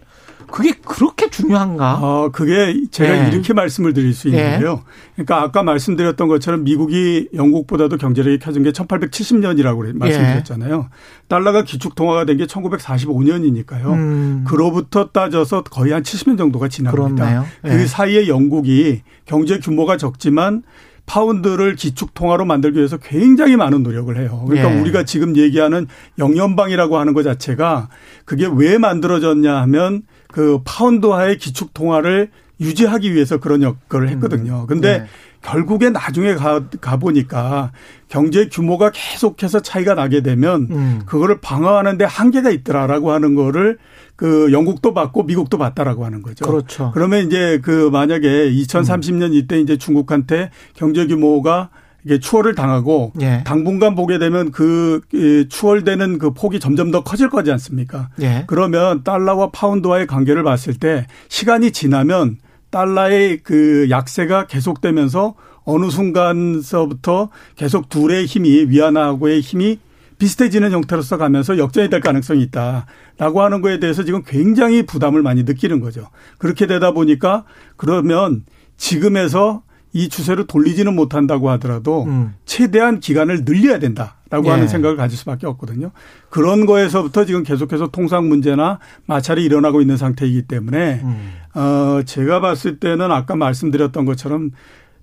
[0.52, 2.00] 그게 그렇게 중요한가?
[2.02, 3.30] 어, 그게 제가 네.
[3.32, 4.76] 이렇게 말씀을 드릴 수 있는데요.
[4.76, 4.82] 네.
[5.16, 10.78] 그러니까 아까 말씀드렸던 것처럼 미국이 영국보다도 경제력이 켜진 게 1870년이라고 말씀드렸잖아요.
[10.78, 10.88] 네.
[11.28, 13.94] 달러가 기축통화가 된 게 1945년이니까요.
[13.94, 14.44] 음.
[14.48, 17.46] 그로부터 따져서 거의 한 70년 정도가 지납니다.
[17.64, 17.86] 그 네.
[17.86, 20.64] 사이에 영국이 경제 규모가 적지만
[21.08, 24.44] 파운드를 기축 통화로 만들기 위해서 굉장히 많은 노력을 해요.
[24.46, 24.80] 그러니까 예.
[24.82, 25.88] 우리가 지금 얘기하는
[26.20, 27.88] 영연방이라고 하는 것 자체가
[28.26, 34.62] 그게 왜 만들어졌냐 하면 그 파운드화의 기축 통화를 유지하기 위해서 그런 역할을 했거든요.
[34.62, 34.68] 음.
[34.68, 35.06] 근데 네.
[35.42, 37.72] 결국에 나중에 가, 가 보니까
[38.08, 41.02] 경제 규모가 계속해서 차이가 나게 되면 음.
[41.06, 43.78] 그거를 방어하는데 한계가 있더라라고 하는 거를
[44.16, 46.46] 그 영국도 받고 미국도 받다라고 하는 거죠.
[46.46, 46.92] 그렇죠.
[46.94, 51.70] 그러면 이제 그 만약에 2030년 이때 이제 중국한테 경제 규모가
[52.06, 53.44] 이게 추월을 당하고 예.
[53.46, 55.02] 당분간 보게 되면 그
[55.50, 58.10] 추월되는 그 폭이 점점 더 커질 거지 않습니까?
[58.22, 58.46] 예.
[58.48, 62.38] 그러면 달러와 파운드와의 관계를 봤을 때 시간이 지나면
[62.70, 69.80] 달러의 그 약세가 계속되면서 어느 순간서부터 계속 둘의 힘이 위안화하고의 힘이
[70.18, 75.80] 비슷해지는 형태로서 가면서 역전이 될 가능성이 있다라고 하는 거에 대해서 지금 굉장히 부담을 많이 느끼는
[75.80, 76.08] 거죠.
[76.38, 77.44] 그렇게 되다 보니까
[77.76, 78.44] 그러면
[78.78, 79.62] 지금에서
[79.98, 82.36] 이 추세를 돌리지는 못한다고 하더라도 음.
[82.46, 84.50] 최대한 기간을 늘려야 된다라고 예.
[84.52, 85.90] 하는 생각을 가질 수밖에 없거든요.
[86.30, 91.34] 그런 거에서부터 지금 계속해서 통상 문제나 마찰이 일어나고 있는 상태이기 때문에 음.
[91.56, 94.52] 어 제가 봤을 때는 아까 말씀드렸던 것처럼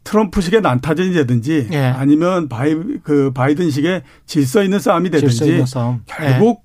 [0.05, 1.79] 트럼프식의 난타전이 되든지 예.
[1.79, 6.03] 아니면 바이 그 바이든식의 질서 있는 싸움이 되든지 싸움.
[6.07, 6.65] 결국 예.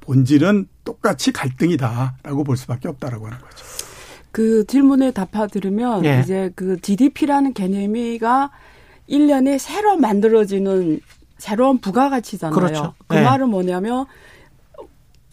[0.00, 3.64] 본질은 똑같이 갈등이다라고 볼 수밖에 없다라고 하는 거죠.
[4.32, 6.20] 그 질문에 답하 들으면 예.
[6.20, 8.50] 이제 그 GDP라는 개념이가
[9.08, 11.00] 1년에 새로 만들어지는
[11.38, 12.54] 새로운 부가가치잖아요.
[12.54, 12.94] 그렇죠.
[13.06, 13.22] 그 예.
[13.22, 14.06] 말은 뭐냐면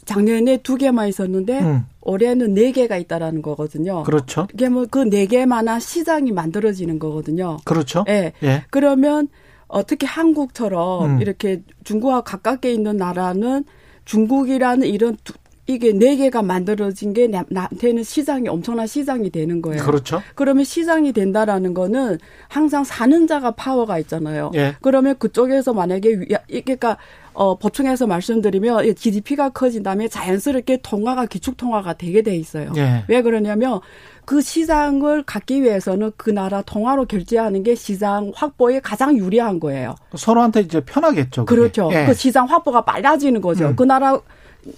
[0.05, 1.85] 작년에 두 개만 있었는데 음.
[2.01, 4.03] 올해는 네 개가 있다라는 거거든요.
[4.03, 4.47] 그렇죠.
[4.53, 7.57] 이게 뭐 그 네 개만한 시장이 만들어지는 거거든요.
[7.65, 8.05] 그렇죠.
[8.07, 8.33] 예.
[8.43, 8.63] 예.
[8.69, 9.27] 그러면
[9.67, 11.21] 어떻게 한국처럼 음.
[11.21, 13.65] 이렇게 중국과 가깝게 있는 나라는
[14.05, 15.33] 중국이라는 이런 두,
[15.67, 19.83] 이게 네 개가 만들어진 게 나한테는 시장이 엄청난 시장이 되는 거예요.
[19.83, 20.21] 그렇죠.
[20.35, 24.51] 그러면 시장이 된다라는 거는 항상 사는 자가 파워가 있잖아요.
[24.53, 24.75] 예.
[24.81, 26.97] 그러면 그쪽에서 만약에 그러니까
[27.33, 32.71] 어 보충해서 말씀드리면 GDP가 커진 다음에 자연스럽게 통화가 기축 통화가 되게 돼 있어요.
[32.77, 33.03] 예.
[33.07, 33.79] 왜 그러냐면
[34.25, 39.95] 그 시장을 갖기 위해서는 그 나라 통화로 결제하는 게 시장 확보에 가장 유리한 거예요.
[40.15, 41.45] 서로한테 이제 편하겠죠.
[41.45, 41.59] 그게.
[41.59, 41.89] 그렇죠.
[41.91, 42.05] 예.
[42.05, 43.69] 그 시장 확보가 빨라지는 거죠.
[43.69, 43.75] 음.
[43.75, 44.19] 그 나라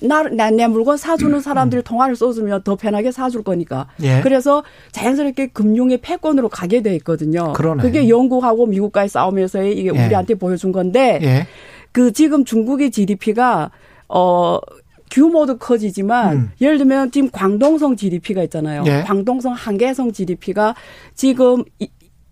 [0.02, 3.88] 나, 내 물건 사주는 사람들이 통화를 써주면 더 편하게 사줄 거니까.
[4.02, 4.22] 예.
[4.22, 7.54] 그래서 자연스럽게 금융의 패권으로 가게 돼 있거든요.
[7.54, 7.82] 그러네.
[7.82, 10.06] 그게 영국하고 미국과의 싸움에서의 이게 예.
[10.06, 11.48] 우리한테 보여준 건데, 예.
[11.92, 13.72] 그 지금 중국의 GDP가,
[14.10, 14.60] 어,
[15.10, 16.52] 규모도 커지지만 음.
[16.60, 18.84] 예를 들면 지금 광동성 GDP가 있잖아요.
[18.88, 19.04] 예.
[19.06, 20.76] 광동성 한계성 GDP가
[21.16, 21.64] 지금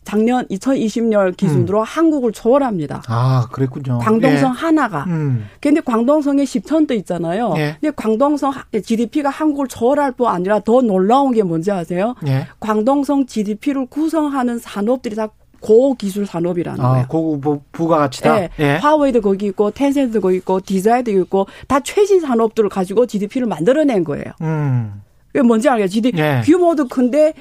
[0.06, 1.84] 작년 2020년 기준으로 음.
[1.84, 3.04] 한국을 초월합니다.
[3.08, 3.98] 아, 그랬군요.
[3.98, 4.58] 광동성 예.
[4.58, 5.04] 하나가.
[5.08, 5.48] 음.
[5.60, 7.54] 근데 광동성에 10톤도 있잖아요.
[7.58, 7.76] 예.
[7.82, 12.16] 근데 광동성 GDP가 한국을 초월할 뿐 아니라 더 놀라운 게 뭔지 아세요?
[12.28, 12.48] 예.
[12.60, 15.28] 광동성 GDP를 구성하는 산업들이 다
[15.60, 17.08] 고기술 산업이라는 아, 거예요.
[17.08, 18.36] 고급 부가가치다.
[18.36, 18.50] 네.
[18.60, 18.76] 예.
[18.76, 24.26] 화웨이도 거기 있고 텐센트도 거기 있고 디자이도 있고 다 최신 산업들을 가지고 GDP를 만들어낸 거예요.
[24.42, 25.02] 음.
[25.44, 25.92] 뭔지 알겠죠?
[25.92, 26.42] GDP 예.
[26.46, 27.34] 규모도 큰데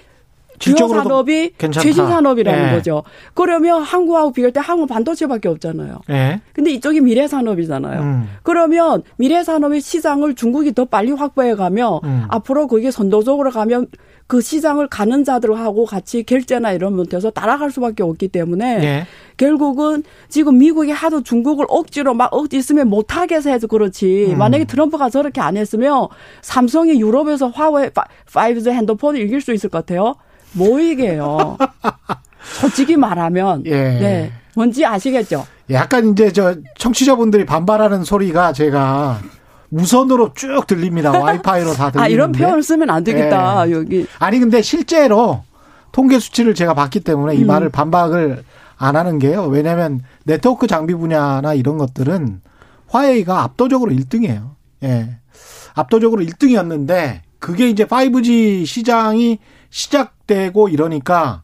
[0.59, 1.83] 주요 산업이 괜찮다.
[1.83, 2.73] 최신 산업이라는 예.
[2.73, 3.03] 거죠.
[3.35, 6.01] 그러면 한국하고 비교할 때 한국 반도체밖에 없잖아요.
[6.11, 6.41] 예.
[6.53, 8.01] 근데 이쪽이 미래 산업이잖아요.
[8.01, 8.29] 음.
[8.43, 12.25] 그러면 미래 산업의 시장을 중국이 더 빨리 확보해 가면 음.
[12.29, 13.89] 앞으로 거기에 선도적으로 가면
[14.27, 19.07] 그 시장을 가는 자들하고 같이 결제나 이런 면에서 따라갈 수밖에 없기 때문에 예.
[19.37, 24.39] 결국은 지금 미국이 하도 중국을 억지로 막 억지 있으면 못하게 해서 그렇지 음.
[24.39, 26.09] 만약에 트럼프가 저렇게 안 했으면
[26.41, 30.15] 삼성이 유럽에서 화웨이 5G 핸드폰을 이길 수 있을 것 같아요.
[30.55, 31.57] 뭐 이게요?
[32.43, 33.71] 솔직히 말하면 예.
[33.73, 35.47] 네 뭔지 아시겠죠?
[35.71, 39.21] 약간 이제 저 청취자분들이 반발하는 소리가 제가
[39.71, 41.11] 무선으로 쭉 들립니다.
[41.11, 42.01] 와이파이로 다 들리는데.
[42.01, 43.69] 아 이런 표현을 쓰면 안 되겠다.
[43.69, 43.73] 예.
[43.73, 44.07] 여기.
[44.19, 45.43] 아니 근데 실제로
[45.93, 47.47] 통계 수치를 제가 봤기 때문에 이 음.
[47.47, 48.45] 말을 반박을
[48.77, 49.45] 안 하는 게요.
[49.45, 52.41] 왜냐하면 네트워크 장비 분야나 이런 것들은
[52.89, 54.51] 화웨이가 압도적으로 1등이에요.
[54.85, 55.17] 예.
[55.75, 59.39] 압도적으로 1등이었는데 그게 이제 5G 시장이
[59.71, 61.43] 시작 되고 이러니까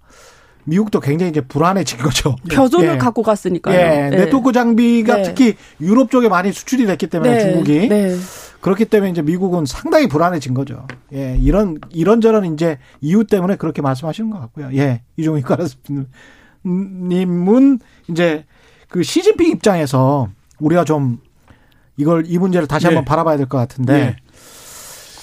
[0.64, 2.36] 미국도 굉장히 이제 불안해진 거죠.
[2.52, 2.98] 표준을 예.
[2.98, 3.74] 갖고 갔으니까요.
[3.74, 4.10] 예.
[4.10, 4.16] 네.
[4.24, 5.22] 네트워크 장비가 네.
[5.22, 7.40] 특히 유럽 쪽에 많이 수출이 됐기 때문에 네.
[7.40, 8.16] 중국이 네.
[8.60, 10.86] 그렇기 때문에 이제 미국은 상당히 불안해진 거죠.
[11.14, 11.36] 예.
[11.40, 14.68] 이런 이런저런 이제 이유 때문에 그렇게 말씀하시는 것 같고요.
[14.74, 15.02] 예.
[15.16, 16.06] 이종익 가라스님은
[18.08, 18.44] 이제
[18.88, 21.18] 그 시진핑 입장에서 우리가 좀
[21.96, 23.08] 이걸 이 문제를 다시 한번 네.
[23.08, 24.16] 바라봐야 될 것 같은데 네.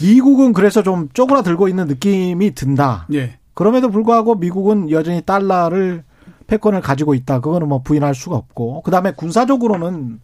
[0.01, 3.07] 미국은 그래서 좀 쪼그라들고 있는 느낌이 든다.
[3.13, 3.37] 예.
[3.57, 6.03] 그럼에도 불구하고 미국은 여전히 달러를
[6.45, 7.39] 패권을 가지고 있다.
[7.39, 8.83] 그거는 뭐 부인할 수가 없고.
[8.83, 10.19] 그다음에 군사적으로는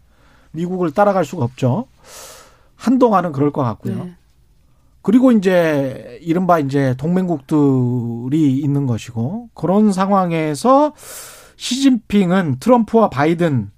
[0.52, 1.86] 미국을 따라갈 수가 없죠.
[2.76, 4.04] 한동안은 그럴 것 같고요.
[4.04, 4.14] 네.
[5.02, 10.94] 그리고 이제 이른바 이제 동맹국들이 있는 것이고 그런 상황에서
[11.56, 13.72] 시진핑은 트럼프와 바이든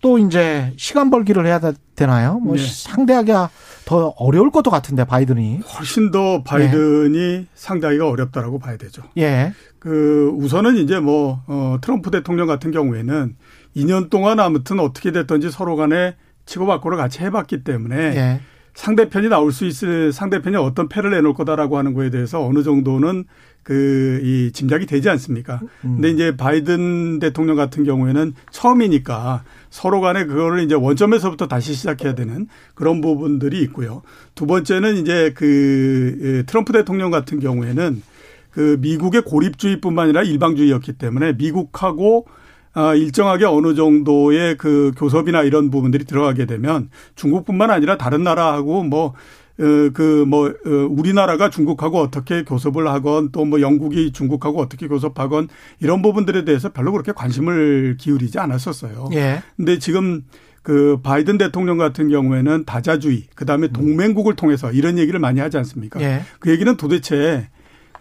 [0.00, 1.60] 또 이제 시간 벌기를 해야
[1.94, 2.38] 되나요?
[2.38, 2.66] 뭐 네.
[2.66, 3.50] 상대하기가
[3.88, 7.46] 더 어려울 것도 같은데 바이든이 훨씬 더 바이든이 예.
[7.54, 9.02] 상당히가 어렵다라고 봐야 되죠.
[9.16, 9.54] 예.
[9.78, 13.36] 그 우선은 이제 뭐 어, 트럼프 대통령 같은 경우에는
[13.74, 18.40] 2년 동안 아무튼 어떻게 됐든지 서로 간에 치고받고를 같이 해봤기 때문에 예.
[18.74, 23.24] 상대편이 나올 수 있을 상대편이 어떤 패를 내놓을 거다라고 하는 거에 대해서 어느 정도는
[23.62, 25.60] 그, 이 짐작이 되지 않습니까?
[25.84, 25.96] 음.
[25.96, 32.46] 근데 이제 바이든 대통령 같은 경우에는 처음이니까 서로 간에 그거를 이제 원점에서부터 다시 시작해야 되는
[32.74, 34.02] 그런 부분들이 있고요.
[34.34, 38.02] 두 번째는 이제 그 예, 트럼프 대통령 같은 경우에는
[38.50, 42.26] 그 미국의 고립주의뿐만 아니라 일방주의였기 때문에 미국하고
[42.74, 49.06] 아, 일정하게 어느 정도의 그 교섭이나 이런 부분들이 들어가게 되면 중국뿐만 아니라 다른 나라하고 뭐
[49.08, 49.14] 어,
[49.58, 55.48] 그, 뭐, 어, 우리나라가 중국하고 어떻게 교섭을 하건 또 뭐 영국이 중국하고 어떻게 교섭하건
[55.80, 59.08] 이런 부분들에 대해서 별로 그렇게 관심을 기울이지 않았었어요.
[59.14, 59.42] 예.
[59.56, 60.24] 근데 지금
[60.62, 65.98] 그 바이든 대통령 같은 경우에는 다자주의, 그 다음에 동맹국을 통해서 이런 얘기를 많이 하지 않습니까?
[66.02, 66.20] 예.
[66.40, 67.48] 그 얘기는 도대체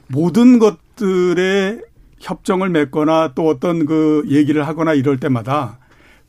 [0.09, 1.81] 모든 것들의
[2.19, 5.79] 협정을 맺거나 또 어떤 그 얘기를 하거나 이럴 때마다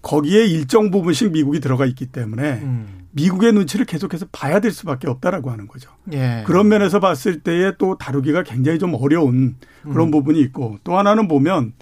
[0.03, 3.07] 거기에 일정 부분씩 미국이 들어가 있기 때문에 음.
[3.13, 5.91] 미국의 눈치를 계속해서 봐야 될 수밖에 없다라고 하는 거죠.
[6.13, 6.45] 예.
[6.47, 10.11] 그런 면에서 봤을 때에 또 다루기가 굉장히 좀 어려운 그런 음.
[10.11, 11.73] 부분이 있고 또 하나는 보면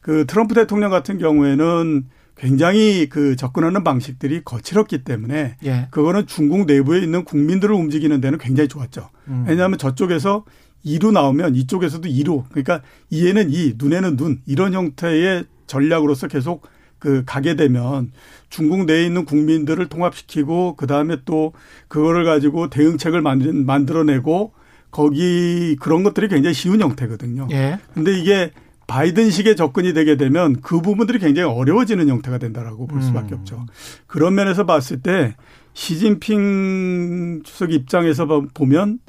[0.00, 2.06] 그 트럼프 대통령 같은 경우에는
[2.36, 5.88] 굉장히 그 접근하는 방식들이 거칠었기 때문에 예.
[5.90, 9.08] 그거는 중국 내부에 있는 국민들을 움직이는 데는 굉장히 좋았죠.
[9.28, 9.44] 음.
[9.46, 10.44] 왜냐하면 저쪽에서
[10.82, 16.66] 이로 나오면 이쪽에서도 이로 그러니까 이에는 이 눈에는 눈 이런 형태의 전략으로서 계속
[17.02, 18.12] 그 가게 되면
[18.48, 21.52] 중국 내에 있는 국민들을 통합시키고 그 다음에 또
[21.88, 24.52] 그거를 가지고 대응책을 만들, 만들어내고
[24.92, 27.48] 거기 그런 것들이 굉장히 쉬운 형태거든요.
[27.50, 27.80] 예.
[27.92, 28.52] 근데 이게
[28.86, 33.38] 바이든식의 접근이 되게 되면 그 부분들이 굉장히 어려워지는 형태가 된다라고 볼 수밖에 음.
[33.38, 33.66] 없죠.
[34.06, 35.34] 그런 면에서 봤을 때
[35.72, 39.00] 시진핑 주석 입장에서 보면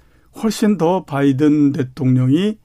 [0.42, 2.58] 훨씬 더 바이든 대통령이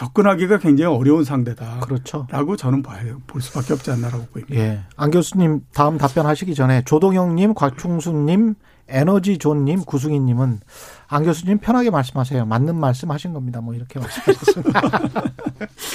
[0.00, 1.80] 접근하기가 굉장히 어려운 상대다.
[1.80, 2.26] 그렇죠.
[2.30, 3.20] 라고 저는 봐요.
[3.26, 4.56] 볼 수밖에 없지 않나라고 보입니다.
[4.56, 4.80] 예.
[4.96, 8.54] 안 교수님 다음 답변하시기 전에 조동영님, 곽충수님,
[8.88, 10.60] 에너지존님, 구승희님은
[11.06, 12.46] 안 교수님 편하게 말씀하세요.
[12.46, 13.60] 맞는 말씀 하신 겁니다.
[13.60, 14.80] 뭐 이렇게 말씀하셨습니다.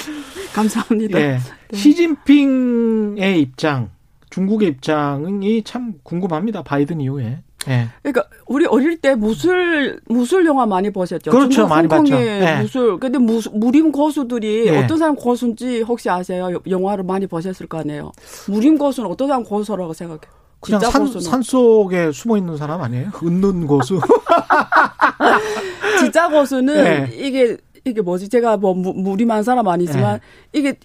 [0.54, 1.20] 감사합니다.
[1.20, 1.40] 예.
[1.70, 1.76] 네.
[1.76, 3.90] 시진핑의 입장,
[4.30, 6.62] 중국의 입장이 참 궁금합니다.
[6.62, 7.42] 바이든 이후에.
[7.66, 7.88] 네.
[8.02, 11.30] 그러니까 우리 어릴 때 무술 무술 영화 많이 보셨죠?
[11.30, 12.14] 그렇죠, 많이 봤죠.
[12.14, 12.62] 네.
[12.62, 12.98] 무술.
[12.98, 14.84] 근데 무, 무림 고수들이 네.
[14.84, 16.60] 어떤 사람 고수인지 혹시 아세요?
[16.68, 18.12] 영화를 많이 보셨을 거 아니에요.
[18.48, 20.36] 무림 고수는 어떤 사람 고수라고 생각해요?
[20.60, 23.10] 그냥 산, 산 속에 숨어 있는 사람 아니에요?
[23.22, 24.00] 은는 고수.
[26.00, 27.10] 진짜 고수는 네.
[27.14, 28.28] 이게 이게 뭐지?
[28.28, 30.18] 제가 뭐 무림한 사람 아니지만
[30.52, 30.58] 네.
[30.58, 30.78] 이게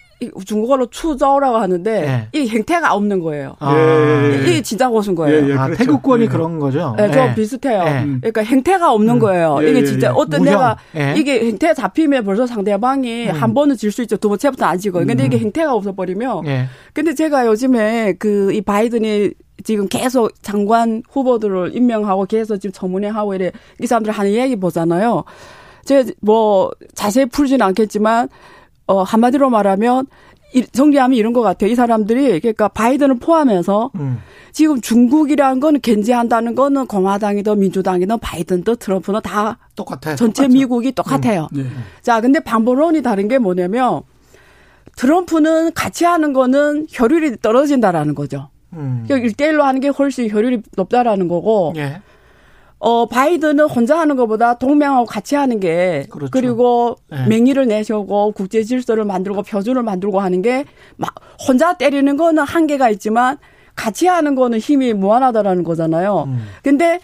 [0.45, 2.27] 중국어로 추저라고 하는데 네.
[2.39, 3.55] 이 행태가 없는 거예요.
[3.59, 3.75] 아.
[3.75, 4.41] 예.
[4.41, 5.45] 이게 진짜 고수인 거예요.
[5.45, 5.83] 예, 예, 아, 그렇죠.
[5.83, 6.27] 태국권이 예.
[6.27, 6.93] 그런 거죠.
[6.97, 7.79] 네, 좀 비슷해요.
[8.19, 9.19] 그러니까 행태가 없는 음.
[9.19, 9.57] 거예요.
[9.61, 10.53] 이게 진짜 어떤 무형.
[10.53, 10.77] 내가
[11.15, 13.31] 이게 행태 잡히면 벌써 상대방이 음.
[13.31, 14.17] 한 번은 질 수 있죠.
[14.17, 15.05] 두 번째부터 안 지고요.
[15.05, 15.25] 근데 음.
[15.27, 16.43] 이게 행태가 없어버리면
[16.93, 19.31] 근데 제가 요즘에 그 이 바이든이
[19.63, 25.23] 지금 계속 장관 후보들을 임명하고 계속 지금 청문회하고 이래 이 사람들 하는 얘기 보잖아요.
[25.85, 28.27] 제가 뭐 자세히 풀지는 않겠지만
[28.87, 30.07] 어 한마디로 말하면
[30.71, 31.71] 정리하면 이런 것 같아요.
[31.71, 34.19] 이 사람들이 그러니까 바이든을 포함해서 음.
[34.51, 40.15] 지금 중국이라는 건 견제한다는 거는 공화당이든 민주당이든 바이든든 트럼프는 다 똑같아요.
[40.17, 40.53] 전체 똑같죠.
[40.53, 41.47] 미국이 똑같아요.
[41.53, 41.63] 음.
[41.63, 41.69] 네.
[42.01, 44.01] 자, 근데 방법론이 다른 게 뭐냐면
[44.97, 48.49] 트럼프는 같이 하는 거는 효율이 떨어진다라는 거죠.
[48.73, 49.05] 음.
[49.09, 51.73] 1대1로 그러니까 하는 게 훨씬 효율이 높다라는 거고.
[51.77, 52.01] 예.
[52.83, 56.31] 어, 바이든은 혼자 하는 것보다 동맹하고 같이 하는 게 그렇죠.
[56.31, 57.27] 그리고 네.
[57.27, 60.65] 맹의를 내세우고 국제 질서를 만들고 표준을 만들고 하는 게
[60.97, 61.13] 막
[61.47, 63.37] 혼자 때리는 거는 한계가 있지만
[63.75, 66.23] 같이 하는 거는 힘이 무한하다라는 거잖아요.
[66.27, 66.43] 음.
[66.63, 66.99] 근데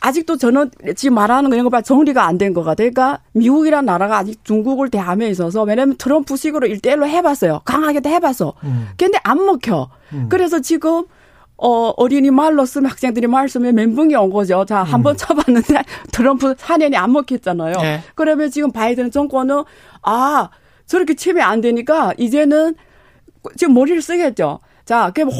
[0.00, 2.90] 아직도 저는 지금 말하는 거 이런 거봐 정리가 안 된 것 같아요.
[2.90, 7.60] 그러니까 미국이란 나라가 아직 중국을 대함에 있어서 왜냐하면 트럼프식으로 일대일로 해봤어요.
[7.64, 8.54] 강하게도 해봤어.
[8.64, 8.88] 음.
[8.96, 9.88] 근데 안 먹혀.
[10.12, 10.26] 음.
[10.28, 11.04] 그래서 지금
[11.56, 14.64] 어, 어린이 말로 쓰면 학생들이 말 쓰면 멘붕이 온 거죠.
[14.64, 15.16] 자, 한번 음.
[15.16, 17.76] 쳐봤는데 트럼프 4년이 안 먹혔잖아요.
[17.80, 18.00] 네.
[18.14, 19.62] 그러면 지금 바이든 정권은
[20.02, 20.50] 아,
[20.86, 22.74] 저렇게 치면 안 되니까 이제는
[23.56, 24.60] 지금 머리를 쓰겠죠.
[24.84, 25.30] 자, 그럼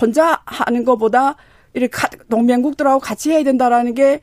[0.00, 1.36] 혼자 하는 것보다
[1.72, 1.96] 이렇게
[2.28, 4.20] 동맹국들하고 같이 해야 된다라는 게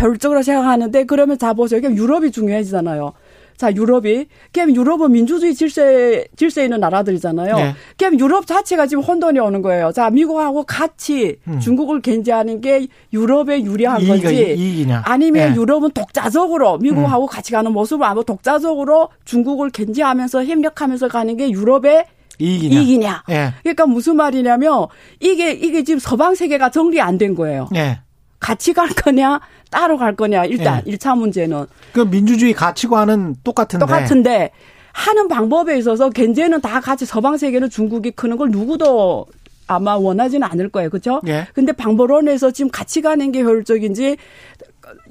[0.00, 1.80] 효율적으로 생각하는데 그러면 자 보세요.
[1.82, 3.12] 유럽이 중요해지잖아요.
[3.56, 4.26] 자, 유럽이.
[4.52, 7.56] 그럼 유럽은 민주주의 질서에, 질서에 있는 나라들이잖아요.
[7.56, 7.74] 네.
[7.96, 9.92] 그럼 유럽 자체가 지금 혼돈이 오는 거예요.
[9.92, 11.58] 자, 미국하고 같이 음.
[11.60, 14.54] 중국을 견제하는 게 유럽에 유리한 이익, 건지.
[14.56, 15.02] 이익이냐.
[15.06, 15.56] 아니면 네.
[15.56, 17.28] 유럽은 독자적으로 미국하고 음.
[17.28, 22.04] 같이 가는 모습을 아마 독자적으로 중국을 견제하면서 협력하면서 가는 게 유럽의
[22.38, 22.80] 이익이냐.
[22.80, 23.22] 이익이냐.
[23.28, 23.52] 네.
[23.62, 24.86] 그러니까 무슨 말이냐면
[25.20, 27.68] 이게, 이게 지금 서방 세계가 정리 안 된 거예요.
[27.72, 27.98] 네.
[28.38, 30.92] 같이 갈 거냐 따로 갈 거냐 일단 예.
[30.92, 34.50] 1차 문제는 그 민주주의 가치관은 똑같은데 똑같은데
[34.92, 39.26] 하는 방법에 있어서 견제는 다 같이 서방 세계는 중국이 크는 걸 누구도
[39.66, 40.90] 아마 원하지는 않을 거예요.
[40.90, 41.20] 그렇죠?
[41.26, 41.46] 예.
[41.52, 44.16] 근데 방법론에서 지금 같이 가는 게 효율적인지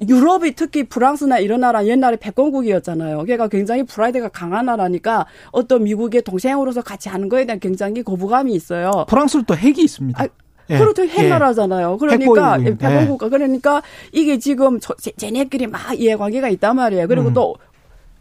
[0.08, 3.24] 유럽이 특히 프랑스나 이런 나라 옛날에 패권국이었잖아요.
[3.24, 9.04] 걔가 굉장히 프라이드가 강한 나라니까 어떤 미국의 동생으로서 같이 하는 거에 대한 굉장히 거부감이 있어요.
[9.08, 10.22] 프랑스는 또 핵이 있습니다.
[10.22, 10.26] 아,
[10.70, 10.78] 예.
[10.78, 11.04] 그렇죠.
[11.04, 11.94] 핵나라잖아요.
[11.94, 11.98] 예.
[11.98, 13.30] 그러니까 패권국가 예.
[13.30, 14.78] 그러니까 이게 지금
[15.16, 17.08] 쟤네끼리 막 이해관계가 있단 말이에요.
[17.08, 17.34] 그리고 음.
[17.34, 17.56] 또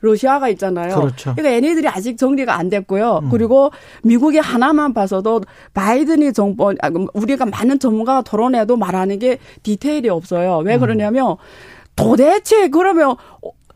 [0.01, 0.95] 러시아가 있잖아요.
[0.95, 1.33] 그렇죠.
[1.35, 3.21] 그러니까 얘네들이 아직 정리가 안 됐고요.
[3.23, 3.29] 음.
[3.29, 3.71] 그리고
[4.03, 5.41] 미국이 하나만 봐서도
[5.73, 10.59] 바이든이 정부 아, 우리가 많은 전문가가 토론해도 말하는 게 디테일이 없어요.
[10.59, 10.79] 왜 음.
[10.79, 11.37] 그러냐면
[11.95, 13.15] 도대체 그러면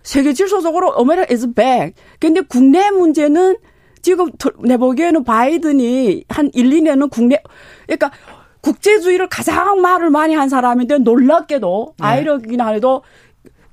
[0.03, 1.93] 세계 질서적으로 America is back.
[2.19, 3.57] 근데 국내 문제는
[4.01, 4.31] 지금
[4.63, 7.41] 내 보기에는 바이든이 한 1, 2년은 국내
[7.85, 8.11] 그러니까
[8.61, 12.05] 국제주의를 가장 말을 많이 한 사람인데 놀랍게도 네.
[12.05, 13.03] 아이러니하게도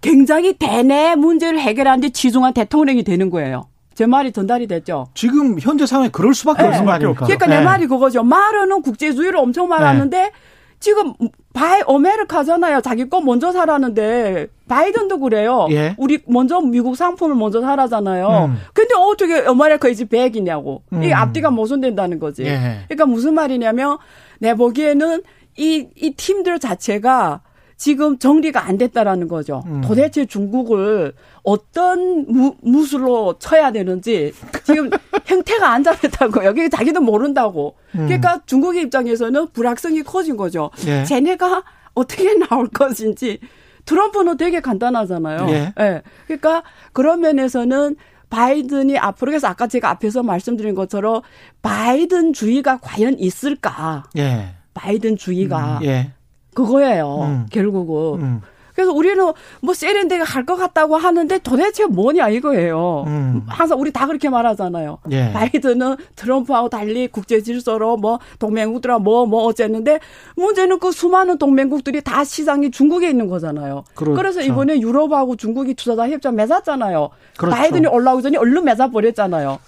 [0.01, 3.67] 굉장히 대내 문제를 해결하는데 집중한 대통령이 되는 거예요.
[3.95, 5.07] 제 말이 전달이 됐죠.
[5.15, 6.69] 지금 현재 상황에 그럴 수밖에 네.
[6.69, 7.25] 없는 말이니까.
[7.25, 7.59] 그러니까 네.
[7.59, 8.23] 내 말이 그거죠.
[8.23, 10.31] 말은 국제주의를 엄청 말하는데 네.
[10.79, 11.15] 지금
[11.55, 12.83] Buy America잖아요.
[12.83, 15.67] 자기 거 먼저 사라는데 바이든도 그래요.
[15.71, 15.95] 예.
[15.97, 18.51] 우리 먼저 미국 상품을 먼저 사라잖아요.
[18.51, 18.59] 음.
[18.75, 20.83] 근데 어떻게 America is back이냐고.
[20.93, 21.03] 음.
[21.03, 22.45] 이게 앞뒤가 모순된다는 거지.
[22.45, 22.81] 예.
[22.89, 23.97] 그러니까 무슨 말이냐면
[24.39, 25.23] 내 보기에는
[25.57, 27.41] 이, 이 팀들 자체가
[27.77, 29.63] 지금 정리가 안 됐다라는 거죠.
[29.67, 29.83] 음.
[29.83, 34.33] 도대체 중국을 어떤 무, 무술로 쳐야 되는지
[34.65, 34.89] 지금
[35.27, 37.77] 형태가 안 잡혔다고 여기 자기도 모른다고.
[37.95, 38.07] 음.
[38.07, 40.71] 그러니까 중국의 입장에서는 불확실성이 커진 거죠.
[40.87, 41.05] 예.
[41.05, 43.41] 쟤네가 어떻게 나올 것인지
[43.85, 45.47] 트럼프는 되게 간단하잖아요.
[45.51, 45.73] 예.
[45.79, 46.03] 예.
[46.27, 47.97] 그러니까 그런 면에서는
[48.31, 51.23] 바이든이 앞으로 해서 아까 제가 앞에서 말씀드린 것처럼
[51.63, 54.05] 바이든 주의가 과연 있을까?
[54.17, 54.55] 예.
[54.75, 55.79] 바이든 주의가.
[55.79, 56.13] 음, 예.
[56.55, 57.23] 그거예요.
[57.23, 57.47] 음.
[57.51, 58.23] 결국은.
[58.23, 58.41] 음.
[58.77, 63.05] 그래서 우리는 뭐 세련되게 할것 같다고 하는데 도대체 뭐냐 이거예요.
[63.07, 63.43] 음.
[63.47, 64.99] 항상 우리 다 그렇게 말하잖아요.
[65.13, 65.33] 예.
[65.33, 69.99] 바이든은 트럼프하고 달리 국제 질서로 뭐 동맹국들아 뭐뭐 뭐 어쨌는데
[70.37, 73.85] 문제는 그 수많은 동맹국들이 다 시장이 중국에 있는 거잖아요.
[73.95, 74.15] 그렇죠.
[74.15, 77.09] 그래서 이번에 유럽하고 중국이 투자자 협정 맺었잖아요.
[77.39, 77.57] 그렇죠.
[77.57, 79.59] 바이든이 올라오기 전에 얼른 맺어 버렸잖아요.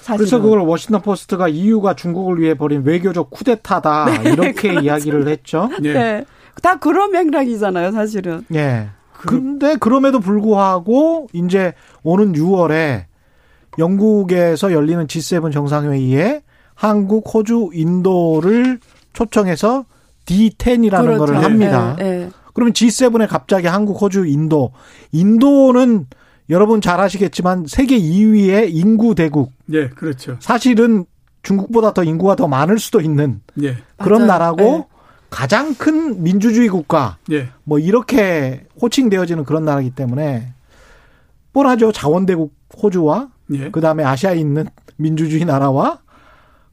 [0.00, 0.16] 사실은.
[0.16, 4.80] 그래서 그걸 워싱턴 포스트가 EU가 중국을 위해 벌인 외교적 쿠데타다 네, 이렇게 그렇죠.
[4.80, 5.68] 이야기를 했죠.
[5.82, 5.92] 네.
[5.92, 6.24] 네.
[6.62, 8.44] 다 그런 맥락이잖아요, 사실은.
[8.54, 8.88] 예.
[9.12, 13.04] 근데 그럼에도 불구하고 이제 오는 6월에
[13.78, 16.42] 영국에서 열리는 G7 정상회의에
[16.74, 18.78] 한국, 호주, 인도를
[19.12, 19.86] 초청해서
[20.26, 21.18] D10이라는 그렇죠.
[21.18, 21.96] 거를 합니다.
[22.00, 22.30] 예, 예.
[22.52, 24.72] 그러면 G7에 갑자기 한국, 호주, 인도.
[25.12, 26.06] 인도는
[26.50, 29.52] 여러분 잘 아시겠지만 세계 2위의 인구 대국.
[29.72, 30.36] 예, 그렇죠.
[30.40, 31.04] 사실은
[31.42, 33.76] 중국보다 더 인구가 더 많을 수도 있는 예.
[33.98, 34.32] 그런 맞아요.
[34.32, 34.95] 나라고 예.
[35.36, 37.18] 가장 큰 민주주의 국가.
[37.30, 37.48] 예.
[37.64, 40.48] 뭐 이렇게 호칭되어지는 그런 나라이기 때문에
[41.52, 41.92] 뻔하죠.
[41.92, 43.70] 자원대국 호주와 예.
[43.70, 44.64] 그다음에 아시아에 있는
[44.96, 45.98] 민주주의 나라와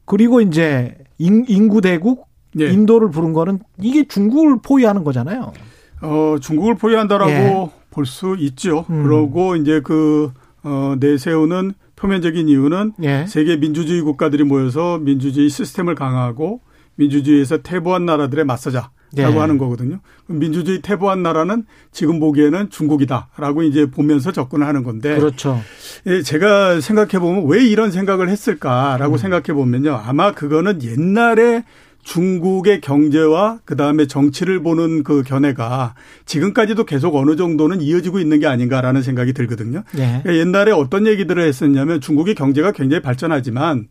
[0.06, 2.26] 그리고 이제 인 구 대국
[2.58, 2.70] 예.
[2.70, 5.52] 인도를 부른 거는 이게 중국을 포위하는 거잖아요.
[6.00, 7.70] 어, 중국을 포위한다라고 예.
[7.90, 8.86] 볼수 있죠.
[8.88, 9.02] 음.
[9.02, 13.26] 그러고 이제 그, 어, 내세우는 표면적인 이유는 예.
[13.28, 16.60] 세계 민주주의 국가들이 모여서 민주주의 시스템을 강화하고
[16.96, 19.22] 민주주의에서 퇴보한 나라들의 맞서자라고 예.
[19.22, 20.00] 하는 거거든요.
[20.26, 25.16] 민주주의 퇴보한 나라는 지금 보기에는 중국이다라고 이제 보면서 접근을 하는 건데.
[25.16, 25.60] 그렇죠.
[26.06, 29.18] 예, 제가 생각해 보면 왜 이런 생각을 했을까라고 음.
[29.18, 29.94] 생각해 보면요.
[29.94, 31.64] 아마 그거는 옛날에
[32.04, 35.94] 중국의 경제와 그다음에 정치를 보는 그 견해가
[36.26, 39.82] 지금까지도 계속 어느 정도는 이어지고 있는 게 아닌가라는 생각이 들거든요.
[39.92, 40.22] 네.
[40.26, 43.88] 옛날에 어떤 얘기들을 했었냐면 중국의 경제가 굉장히 발전하지만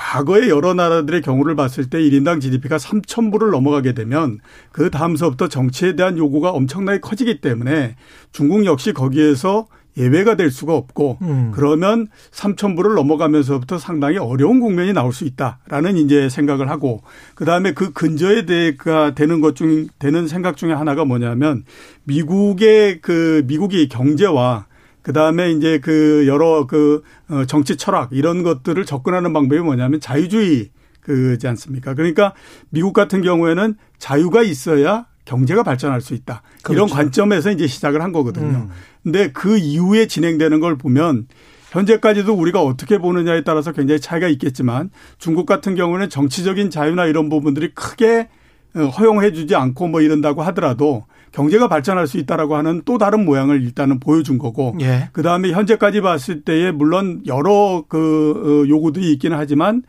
[0.00, 4.38] 과거의 여러 나라들의 경우를 봤을 때 1인당 GDP가 3,000불을 넘어가게 되면
[4.72, 7.96] 그 다음서부터 정치에 대한 요구가 엄청나게 커지기 때문에
[8.32, 9.66] 중국 역시 거기에서
[9.98, 11.50] 예외가 될 수가 없고 음.
[11.52, 17.02] 그러면 3천 불을 넘어가면서부터 상당히 어려운 국면이 나올 수 있다라는 이제 생각을 하고
[17.34, 21.64] 그다음에 그 근저에 대가 되는 것 중 되는 생각 중에 하나가 뭐냐면
[22.04, 24.66] 미국의 그 미국의 경제와
[25.02, 30.70] 그 다음에 이제 그 여러 그 어, 정치 철학 이런 것들을 접근하는 방법이 뭐냐면 자유주의
[31.00, 31.94] 그지 않습니까?
[31.94, 32.34] 그러니까
[32.68, 36.42] 미국 같은 경우에는 자유가 있어야 경제가 발전할 수 있다.
[36.62, 36.72] 그렇죠.
[36.72, 38.68] 이런 관점에서 이제 시작을 한 거거든요.
[38.68, 38.68] 음.
[39.02, 41.26] 근데 그 이후에 진행되는 걸 보면
[41.70, 47.72] 현재까지도 우리가 어떻게 보느냐에 따라서 굉장히 차이가 있겠지만 중국 같은 경우는 정치적인 자유나 이런 부분들이
[47.74, 48.28] 크게
[48.74, 53.62] 어, 허용해 주지 않고 뭐 이런다고 하더라도 경제가 발전할 수 있다라고 하는 또 다른 모양을
[53.62, 55.08] 일단은 보여준 거고 예.
[55.12, 59.82] 그다음에 현재까지 봤을 때에 물론 여러 그 어, 요구들이 있기는 하지만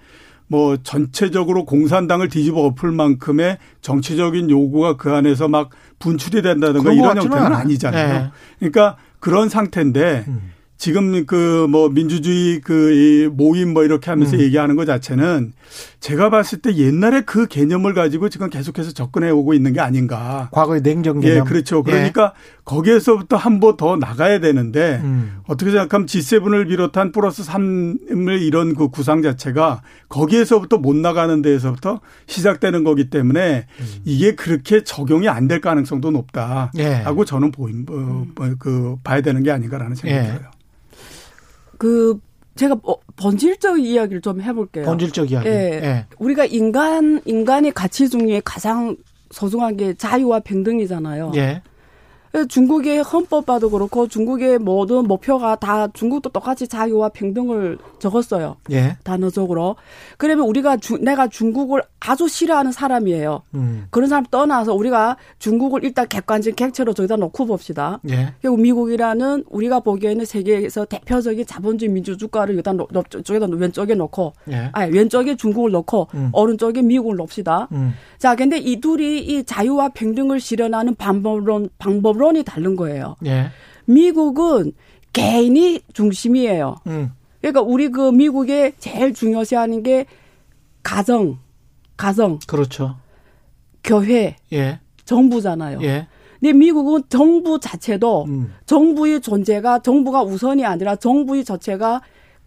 [0.48, 5.70] 뭐 전체적으로 공산당을 뒤집어 엎을 만큼의 정치적인 요구가 그 안에서 막
[6.00, 8.14] 분출이 된다든가 이런 형태는 아니잖아요.
[8.14, 8.30] 네.
[8.60, 10.52] 그러니까 그런 상태인데 음.
[10.78, 14.42] 지금 그 뭐 민주주의 그 모임 뭐 이렇게 하면서 음.
[14.42, 15.54] 얘기하는 것 자체는
[16.02, 20.49] 제가 봤을 때 옛날에 그 개념을 가지고 지금 계속해서 접근해 오고 있는 게 아닌가.
[20.52, 21.38] 과거의 냉정 개념.
[21.38, 21.84] 예, 그렇죠.
[21.84, 22.62] 그러니까 예.
[22.66, 25.41] 거기에서부터 한 번 더 나가야 되는데 음.
[25.47, 32.84] 어떻게 생각하면 G7을 비롯한 플러스 3을 이런 그 구상 자체가 거기에서부터 못 나가는 데에서부터 시작되는
[32.84, 33.86] 거기 때문에 음.
[34.04, 36.72] 이게 그렇게 적용이 안 될 가능성도 높다.
[36.80, 36.93] 예.
[36.93, 38.26] 하고 저는 보임 어,
[38.58, 40.32] 그 봐야 되는 게 아닌가라는 생각이 예.
[40.34, 40.49] 들어요.
[41.78, 42.20] 그
[42.62, 44.86] 제가 어, 본질적 이야기를 좀 해볼게요.
[44.86, 45.47] 본질적 이야기.
[45.47, 45.51] 예.
[45.84, 46.05] 예.
[46.20, 48.95] 우리가 인간 인간의 가치 중에 가장
[49.32, 51.32] 소중한 게 자유와 평등이잖아요.
[51.38, 51.64] 예.
[52.48, 58.56] 중국의 헌법봐도 그렇고 중국의 모든 목표가 다 중국도 똑같이 자유와 평등을 적었어요.
[58.72, 58.96] 예.
[59.04, 59.76] 단어적으로.
[60.18, 63.42] 그러면 우리가 주, 내가 중국을 아주 싫어하는 사람이에요.
[63.56, 63.86] 음.
[63.90, 68.00] 그런 사람 떠나서 우리가 중국을 일단 객관적 객체로 저기다 놓고 봅시다.
[68.10, 68.34] 예.
[68.42, 74.70] 그리고 미국이라는 우리가 보기에는 세계에서 대표적인 자본주의 민주주가를 여기다 놓, 쪽에다 왼쪽에 놓고, 예.
[74.72, 76.30] 아니 왼쪽에 중국을 놓고 음.
[76.34, 77.68] 오른쪽에 미국을 놓읍시다.
[77.74, 77.94] 음.
[78.18, 83.16] 자, 근데 이 둘이 이 자유와 평등을 실현하는 방법론 방법 론이 다른 거예요.
[83.26, 83.48] 예.
[83.86, 84.74] 미국은
[85.14, 86.76] 개인이 중심이에요.
[86.88, 87.12] 음.
[87.42, 90.06] 그러니까 우리 그 미국에 제일 중요시하는 게
[90.84, 91.40] 가정,
[91.98, 92.40] 가정.
[92.48, 92.98] 그렇죠.
[93.84, 94.36] 교회.
[94.54, 94.80] 예.
[95.06, 95.80] 정부잖아요.
[95.82, 96.08] 예.
[96.40, 98.54] 근데 미국은 정부 자체도 음.
[98.66, 102.02] 정부의 존재가 정부가 우선이 아니라 정부의 자체가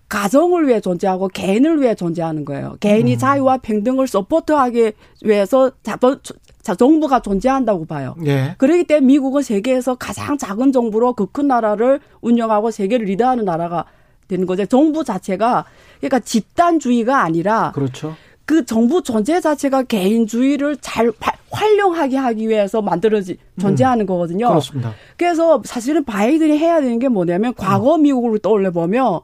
[0.08, 2.76] 가정을 위해 존재하고 개인을 위해 존재하는 거예요.
[2.80, 3.18] 개인이 음.
[3.18, 5.70] 자유와 평등을 서포트하기 위해서
[6.64, 8.16] 자, 정부가 존재한다고 봐요.
[8.24, 8.54] 예.
[8.56, 13.84] 그렇기 때문에 미국은 세계에서 가장 작은 정부로 그 큰 나라를 운영하고 세계를 리드하는 나라가
[14.28, 14.64] 되는 거죠.
[14.66, 15.64] 정부 자체가
[15.98, 18.14] 그러니까 집단주의가 아니라 그렇죠.
[18.46, 21.10] 그 정부 존재 자체가 개인주의를 잘
[21.50, 24.48] 활용하게 하기 위해서 만들어지 존재하는 음, 거거든요.
[24.48, 24.94] 그렇습니다.
[25.16, 28.02] 그래서 사실은 바이든이 해야 되는 게 뭐냐면 과거 음.
[28.02, 29.20] 미국을 떠올려 보면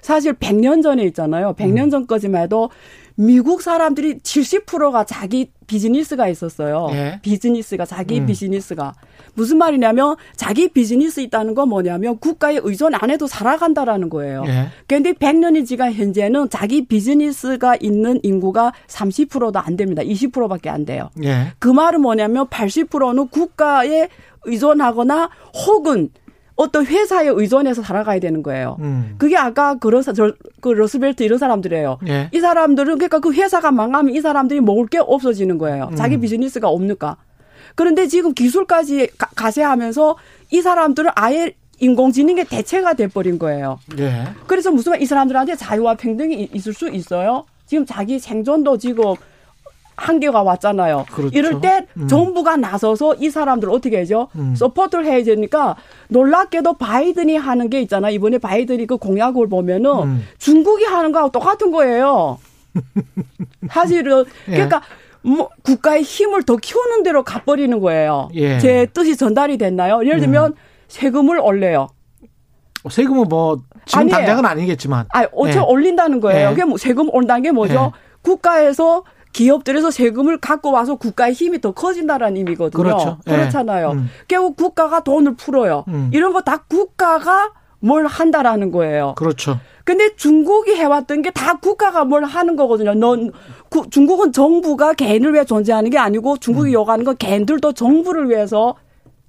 [0.00, 1.54] 사실 100년 전에 있잖아요.
[1.54, 1.90] 100년 음.
[1.90, 2.68] 전까지만 해도
[3.16, 6.88] 미국 사람들이 70%가 자기 비즈니스가 있었어요.
[6.92, 7.20] 예.
[7.22, 8.26] 비즈니스가 자기 음.
[8.26, 8.94] 비즈니스가
[9.34, 14.44] 무슨 말이냐면 자기 비즈니스 있다는 건 뭐냐면 국가에 의존 안 해도 살아간다라는 거예요.
[14.46, 14.68] 예.
[14.86, 20.02] 그런데 100년이 지간 현재는 자기 비즈니스가 있는 인구가 30%도 안 됩니다.
[20.02, 21.10] 20%밖에 안 돼요.
[21.22, 21.52] 예.
[21.58, 24.08] 그 말은 뭐냐면 80%는 국가에
[24.44, 25.30] 의존하거나
[25.66, 26.10] 혹은
[26.56, 28.76] 어떤 회사에 의존해서 살아가야 되는 거예요.
[28.80, 29.16] 음.
[29.18, 31.98] 그게 아까 그런 사, 저, 그 러스벨트 이런 사람들이에요.
[32.06, 32.28] 예.
[32.32, 35.88] 이 사람들은 그러니까 그 회사가 망하면 이 사람들이 먹을 게 없어지는 거예요.
[35.90, 35.96] 음.
[35.96, 37.16] 자기 비즈니스가 없니까.
[37.74, 40.16] 그런데 지금 기술까지 가, 가세하면서
[40.52, 43.80] 이 사람들은 아예 인공지능에 대체가 돼버린 거예요.
[43.98, 44.24] 예.
[44.46, 47.44] 그래서 무슨 말 이 사람들한테 자유와 평등이 있을 수 있어요?
[47.66, 49.14] 지금 자기 생존도 지금
[49.96, 51.06] 한계가 왔잖아요.
[51.12, 51.36] 그렇죠.
[51.38, 52.08] 이럴 때 음.
[52.08, 54.28] 정부가 나서서 이 사람들 어떻게 하죠?
[54.36, 54.54] 음.
[54.56, 55.76] support를 해야 되니까
[56.08, 58.10] 놀랍게도 바이든이 하는 게 있잖아.
[58.10, 60.24] 이번에 바이든이 그 공약을 보면은 음.
[60.38, 62.38] 중국이 하는 거하고 똑같은 거예요.
[63.70, 64.52] 사실은 예.
[64.52, 64.82] 그러니까
[65.22, 68.28] 뭐 국가의 힘을 더 키우는 대로 가버리는 거예요.
[68.34, 68.58] 예.
[68.58, 70.04] 제 뜻이 전달이 됐나요?
[70.04, 70.56] 예를 들면 음.
[70.88, 71.88] 세금을 올려요.
[72.90, 74.16] 세금은 뭐 지금 아니에요.
[74.16, 75.06] 당장은 아니겠지만.
[75.14, 75.64] 아, 어차 예.
[75.64, 76.50] 올린다는 거예요.
[76.50, 76.54] 예.
[76.54, 77.92] 그게 세금 온다는 게 뭐죠?
[77.94, 77.98] 예.
[78.22, 79.04] 국가에서
[79.34, 82.82] 기업들에서 세금을 갖고 와서 국가의 힘이 더 커진다라는 의미거든요.
[82.82, 83.18] 그렇죠.
[83.26, 83.30] 예.
[83.32, 83.90] 그렇잖아요.
[83.90, 84.08] 음.
[84.28, 85.84] 결국 국가가 돈을 풀어요.
[85.88, 86.08] 음.
[86.14, 89.14] 이런 거 다 국가가 뭘 한다라는 거예요.
[89.16, 89.58] 그렇죠.
[89.84, 92.94] 근데 중국이 해왔던 게 다 국가가 뭘 하는 거거든요.
[92.94, 93.32] 넌
[93.68, 96.72] 구, 중국은 정부가 개인을 위해 존재하는 게 아니고 중국이 음.
[96.72, 98.76] 요구하는 건 개인들도 정부를 위해서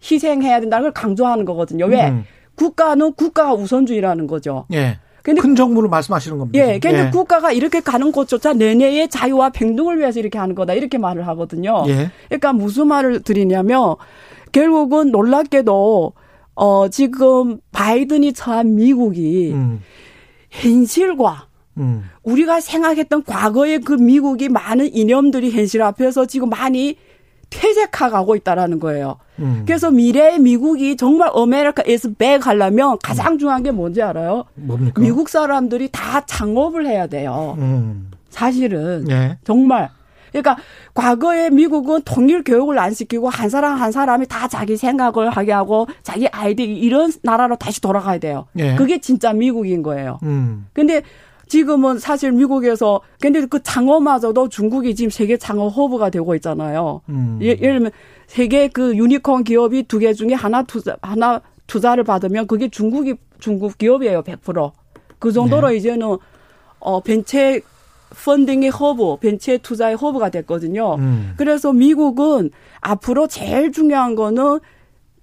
[0.03, 1.85] 희생해야 된다는 걸 강조하는 거거든요.
[1.87, 2.09] 왜?
[2.09, 2.23] 음.
[2.55, 4.65] 국가는 국가가 우선주의라는 거죠.
[4.71, 4.99] 예.
[5.25, 6.59] 근데 큰 정부를 말씀하시는 겁니다.
[6.59, 6.77] 예.
[6.77, 7.09] 근데 예.
[7.09, 10.73] 국가가 이렇게 가는 것조차 너네의 자유와 평등을 위해서 이렇게 하는 거다.
[10.73, 11.83] 이렇게 말을 하거든요.
[11.87, 12.11] 예.
[12.27, 13.95] 그러니까 무슨 말을 드리냐면
[14.51, 16.13] 결국은 놀랍게도
[16.53, 19.81] 어 지금 바이든이 처한 미국이 음.
[20.51, 21.47] 현실과
[21.77, 22.03] 음.
[22.21, 26.97] 우리가 생각했던 과거의 그 미국이 많은 이념들이 현실 앞에서 지금 많이
[27.49, 29.17] 퇴색하고 있다라는 거예요.
[29.39, 29.63] 음.
[29.65, 33.37] 그래서 미래의 미국이 정말 America is back 하려면 가장 음.
[33.37, 34.45] 중요한 게 뭔지 알아요?
[34.55, 35.01] 뭡니까?
[35.01, 37.55] 미국 사람들이 다 창업을 해야 돼요.
[37.57, 38.11] 음.
[38.29, 39.37] 사실은 예.
[39.45, 39.89] 정말
[40.31, 40.57] 그러니까
[40.93, 45.87] 과거에 미국은 통일 교육을 안 시키고 한 사람 한 사람이 다 자기 생각을 하게 하고
[46.03, 48.45] 자기 아이디 이런 나라로 다시 돌아가야 돼요.
[48.57, 48.75] 예.
[48.75, 50.19] 그게 진짜 미국인 거예요.
[50.23, 50.67] 음.
[50.73, 51.01] 근데
[51.47, 57.01] 지금은 사실 미국에서 근데 그 창업마저도 중국이 지금 세계 창업 허브가 되고 있잖아요.
[57.09, 57.39] 음.
[57.41, 57.91] 예, 예를 들면
[58.27, 63.77] 세계 그 유니콘 기업이 두 개 중에 하나 투자 하나 투자를 받으면 그게 중국이 중국
[63.77, 64.71] 기업이에요, 100%.
[65.19, 65.77] 그 정도로 네.
[65.77, 66.17] 이제는
[66.79, 67.61] 어 벤처
[68.23, 70.95] funding의 허브, 벤처의 투자의 허브가 됐거든요.
[70.95, 71.33] 음.
[71.37, 74.59] 그래서 미국은 앞으로 제일 중요한 거는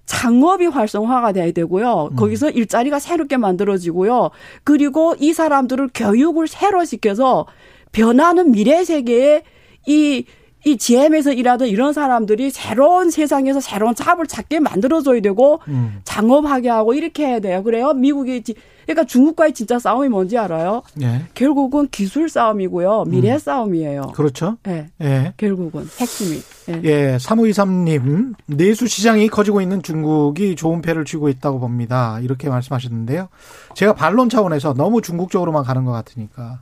[0.06, 2.10] 창업이 활성화가 돼야 되고요.
[2.12, 2.16] 음.
[2.16, 4.30] 거기서 일자리가 새롭게 만들어지고요.
[4.64, 7.46] 그리고 이 사람들을 교육을 새로 시켜서
[7.92, 9.42] 변하는 미래 세계에
[9.86, 10.24] 이,
[10.64, 16.00] 이 GM에서 일하던 이런 사람들이 새로운 세상에서 새로운 job을 찾게 만들어줘야 되고, 음.
[16.04, 17.62] 창업하게 하고 이렇게 해야 돼요.
[17.62, 17.92] 그래요.
[17.92, 18.42] 미국이
[18.84, 20.82] 그러니까 중국과의 진짜 싸움이 뭔지 알아요?
[21.00, 21.26] 예.
[21.34, 23.04] 결국은 기술 싸움이고요.
[23.06, 23.38] 미래 음.
[23.38, 24.12] 싸움이에요.
[24.14, 24.56] 그렇죠.
[24.68, 24.88] 예.
[25.00, 25.32] 예.
[25.36, 26.40] 결국은 핵심이.
[26.68, 26.80] 예.
[26.84, 27.16] 예.
[27.16, 32.18] 3523님, 내수 시장이 커지고 있는 중국이 좋은 패를 쥐고 있다고 봅니다.
[32.20, 33.28] 이렇게 말씀하셨는데요.
[33.74, 36.60] 제가 반론 차원에서 너무 중국적으로만 가는 것 같으니까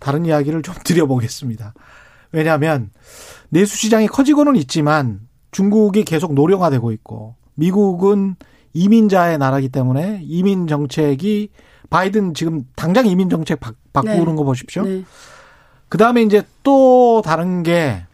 [0.00, 1.74] 다른 이야기를 좀 드려보겠습니다.
[2.32, 2.90] 왜냐하면
[3.48, 5.20] 내수 시장이 커지고는 있지만
[5.50, 8.36] 중국이 계속 노령화되고 있고 미국은
[8.72, 11.50] 이민자의 나라기 때문에 이민 정책이
[11.88, 14.34] 바이든 지금 당장 이민 정책 바, 꾸는 네.
[14.34, 14.82] 거 보십시오.
[14.84, 15.04] 네.
[15.88, 18.04] 그 다음에 이제 또 다른 게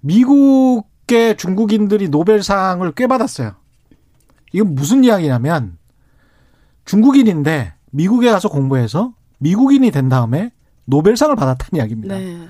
[0.00, 3.52] 미국의 중국인들이 노벨상을 꽤 받았어요.
[4.52, 5.76] 이건 무슨 이야기냐면
[6.84, 10.50] 중국인인데 미국에 가서 공부해서 미국인이 된 다음에
[10.86, 12.16] 노벨상을 받았다는 이야기입니다.
[12.16, 12.48] 네.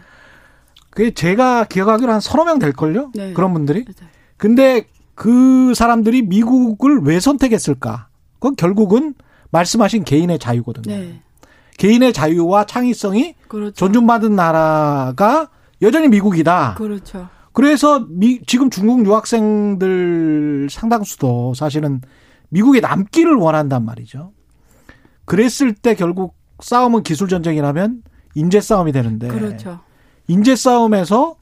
[0.98, 3.12] 그게 제가 기억하기로 한 서너 명 될걸요?
[3.14, 3.32] 네.
[3.32, 3.84] 그런 분들이.
[4.36, 4.84] 근데
[5.14, 8.08] 그 사람들이 미국을 왜 선택했을까?
[8.34, 9.14] 그건 결국은
[9.52, 10.92] 말씀하신 개인의 자유거든요.
[10.92, 11.22] 네.
[11.76, 13.74] 개인의 자유와 창의성이 그렇죠.
[13.76, 15.50] 존중받은 나라가
[15.82, 16.74] 여전히 미국이다.
[16.74, 17.28] 그렇죠.
[17.52, 22.00] 그래서 미, 지금 중국 유학생들 상당수도 사실은
[22.48, 24.32] 미국에 남기를 원한단 말이죠.
[25.26, 28.02] 그랬을 때 결국 싸움은 기술 전쟁이라면
[28.34, 29.28] 인재 싸움이 되는데.
[29.28, 29.78] 그렇죠.
[30.28, 31.36] 인재 싸움에서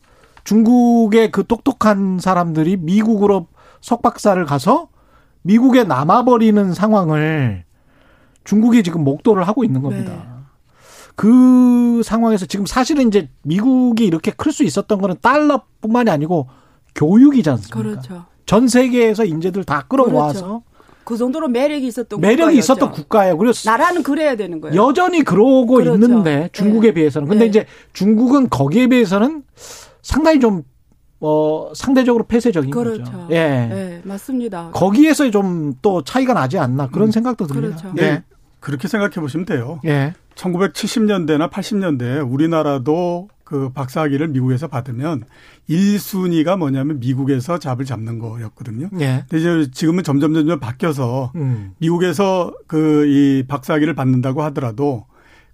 [0.44, 3.48] 중국의 그 똑똑한 사람들이 미국으로
[3.80, 4.88] 석박사를 가서
[5.42, 7.64] 미국에 남아버리는 상황을
[8.44, 10.12] 중국이 지금 목도를 하고 있는 겁니다.
[10.12, 10.22] 네.
[11.16, 16.48] 그 상황에서 지금 사실은 이제 미국이 이렇게 클 수 있었던 거는 달러뿐만이 아니고
[16.94, 17.78] 교육이지 않습니까?
[17.78, 18.24] 그렇죠.
[18.44, 20.62] 전 세계에서 인재들 다 끌어모아서 그렇죠.
[21.06, 22.58] 그 정도로 매력이 있었던 매력이 국가였죠.
[22.58, 23.38] 있었던 국가예요.
[23.38, 24.76] 그래서 나라는 그래야 되는 거예요.
[24.88, 25.94] 여전히 그러고 그렇죠.
[25.94, 26.94] 있는데 중국에 네.
[26.94, 27.48] 비해서는 근데 네.
[27.48, 29.44] 이제 중국은 거기에 비해서는
[30.02, 30.64] 상당히 좀
[31.20, 33.04] 어, 상대적으로 폐쇄적인 그렇죠.
[33.04, 33.28] 거죠.
[33.30, 33.34] 예.
[33.36, 34.70] 네, 맞습니다.
[34.72, 37.76] 거기에서 좀 또 차이가 나지 않나 그런 음, 생각도 듭니다.
[37.78, 37.94] 그렇죠.
[37.98, 38.00] 예.
[38.02, 38.24] 네.
[38.60, 39.80] 그렇게 생각해 보시면 돼요.
[39.84, 40.12] 예.
[40.34, 45.22] 1970년대나 80년대 우리나라도 그 박사학위를 미국에서 받으면
[45.70, 48.90] 1순위가 뭐냐면 미국에서 잡을 잡는 거였거든요.
[48.98, 49.24] 예.
[49.28, 51.72] 근데 이제 지금은 점점 점점 바뀌어서 음.
[51.78, 55.06] 미국에서 그 이 박사학위를 받는다고 하더라도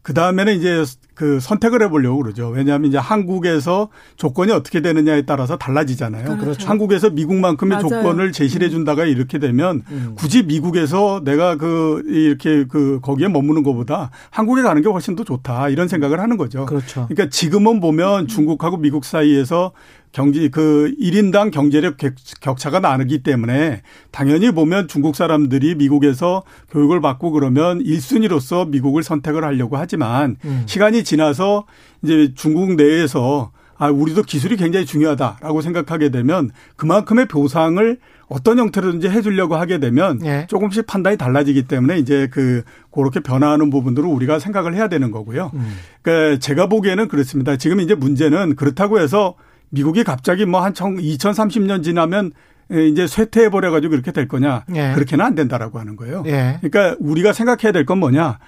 [0.03, 0.85] 그 다음에는 이제
[1.15, 2.49] 그 선택을 해보려고 그러죠.
[2.49, 6.39] 왜냐하면 이제 한국에서 조건이 어떻게 되느냐에 따라서 달라지잖아요.
[6.39, 6.67] 그렇죠.
[6.67, 7.89] 한국에서 미국만큼의 맞아요.
[7.89, 10.15] 조건을 제시해 준다가 이렇게 되면 음.
[10.17, 15.69] 굳이 미국에서 내가 그 이렇게 그 거기에 머무는 것보다 한국에 가는 게 훨씬 더 좋다
[15.69, 16.67] 이런 생각을 하는 거죠.
[16.67, 17.07] 그렇죠.
[17.09, 19.73] 그러니까 지금은 보면 중국하고 미국 사이에서
[20.13, 21.97] 경제 그 1인당 경제력
[22.41, 23.81] 격차가 나누기 때문에
[24.11, 30.63] 당연히 보면 중국 사람들이 미국에서 교육을 받고 그러면 1순위로서 미국을 선택을 하려고 하지 만 음.
[30.67, 31.67] 시간이 지나서
[32.03, 39.57] 이제 중국 내에서 아, 우리도 기술이 굉장히 중요하다라고 생각하게 되면 그만큼의 보상을 어떤 형태로든지 해주려고
[39.57, 40.47] 하게 되면 예.
[40.49, 42.63] 조금씩 판단이 달라지기 때문에 이제 그
[42.93, 45.51] 그렇게 변화하는 부분들을 우리가 생각을 해야 되는 거고요.
[45.55, 45.77] 음.
[46.01, 47.57] 그러니까 제가 보기에는 그렇습니다.
[47.57, 49.35] 지금 이제 문제는 그렇다고 해서
[49.71, 52.33] 미국이 갑자기 뭐 한 2030년 지나면
[52.71, 54.65] 이제 쇠퇴해 버려 가지고 그렇게 될 거냐?
[54.77, 54.93] 예.
[54.95, 56.23] 그렇게는 안 된다라고 하는 거예요.
[56.27, 56.59] 예.
[56.63, 58.39] 그러니까 우리가 생각해야 될 건 뭐냐?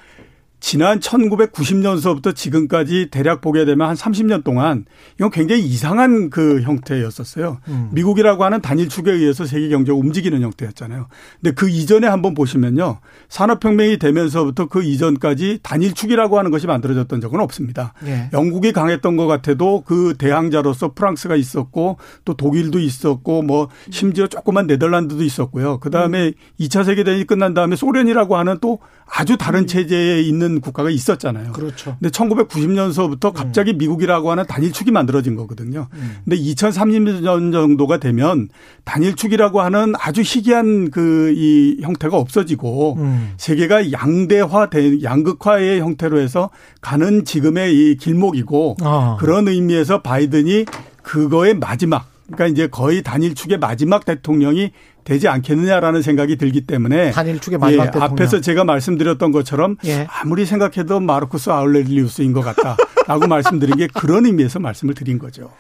[0.65, 4.87] 지난 1990년서부터 지금까지 대략 보게 되면 한 30년 동안
[5.17, 7.59] 이건 굉장히 이상한 그 형태였었어요.
[7.69, 7.91] 음.
[7.93, 11.09] 미국이라고 하는 단일 축에 의해서 세계 경제가 움직이는 형태였잖아요.
[11.43, 13.01] 근데 그 이전에 한번 보시면요.
[13.29, 17.93] 산업혁명이 되면서부터 그 이전까지 단일 축이라고 하는 것이 만들어졌던 적은 없습니다.
[18.07, 18.31] 예.
[18.33, 25.25] 영국이 강했던 것 같아도 그 대항자로서 프랑스가 있었고 또 독일도 있었고 뭐 심지어 조그만 네덜란드도
[25.25, 25.79] 있었고요.
[25.81, 26.33] 그 다음에 음.
[26.59, 29.67] 2차 세계대전이 끝난 다음에 소련이라고 하는 또 아주 다른 음.
[29.67, 31.53] 체제에 있는 국가가 있었잖아요.
[31.53, 31.97] 그렇죠.
[32.01, 33.79] 근데 1990년서부터 갑자기 음.
[33.79, 35.89] 미국이라고 하는 단일축이 만들어진 거거든요.
[35.93, 36.17] 음.
[36.25, 38.49] 근데 2030년 정도가 되면
[38.85, 43.33] 단일축이라고 하는 아주 희귀한 그 이 형태가 없어지고 음.
[43.37, 46.51] 세계가 양대화된 양극화의 형태로 해서
[46.81, 49.17] 가는 지금의 이 길목이고 어.
[49.19, 50.67] 그런 의미에서 바이든이
[51.03, 54.71] 그거의 마지막 그러니까 이제 거의 단일축의 마지막 대통령이
[55.05, 58.13] 되지 않겠느냐라는 생각이 들기 때문에 단일 축의 마지막 예, 대통령.
[58.13, 60.07] 앞에서 제가 말씀드렸던 것처럼 예.
[60.11, 65.51] 아무리 생각해도 마르쿠스 아울렐리우스인 것 같다라고 말씀드린 게 그런 의미에서 말씀을 드린 거죠.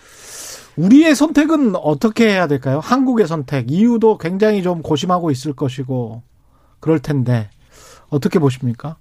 [0.76, 2.80] 우리의 선택은 어떻게 해야 될까요?
[2.82, 6.22] 한국의 선택 이유도 굉장히 좀 고심하고 있을 것이고
[6.80, 7.48] 그럴 텐데
[8.08, 8.96] 어떻게 보십니까?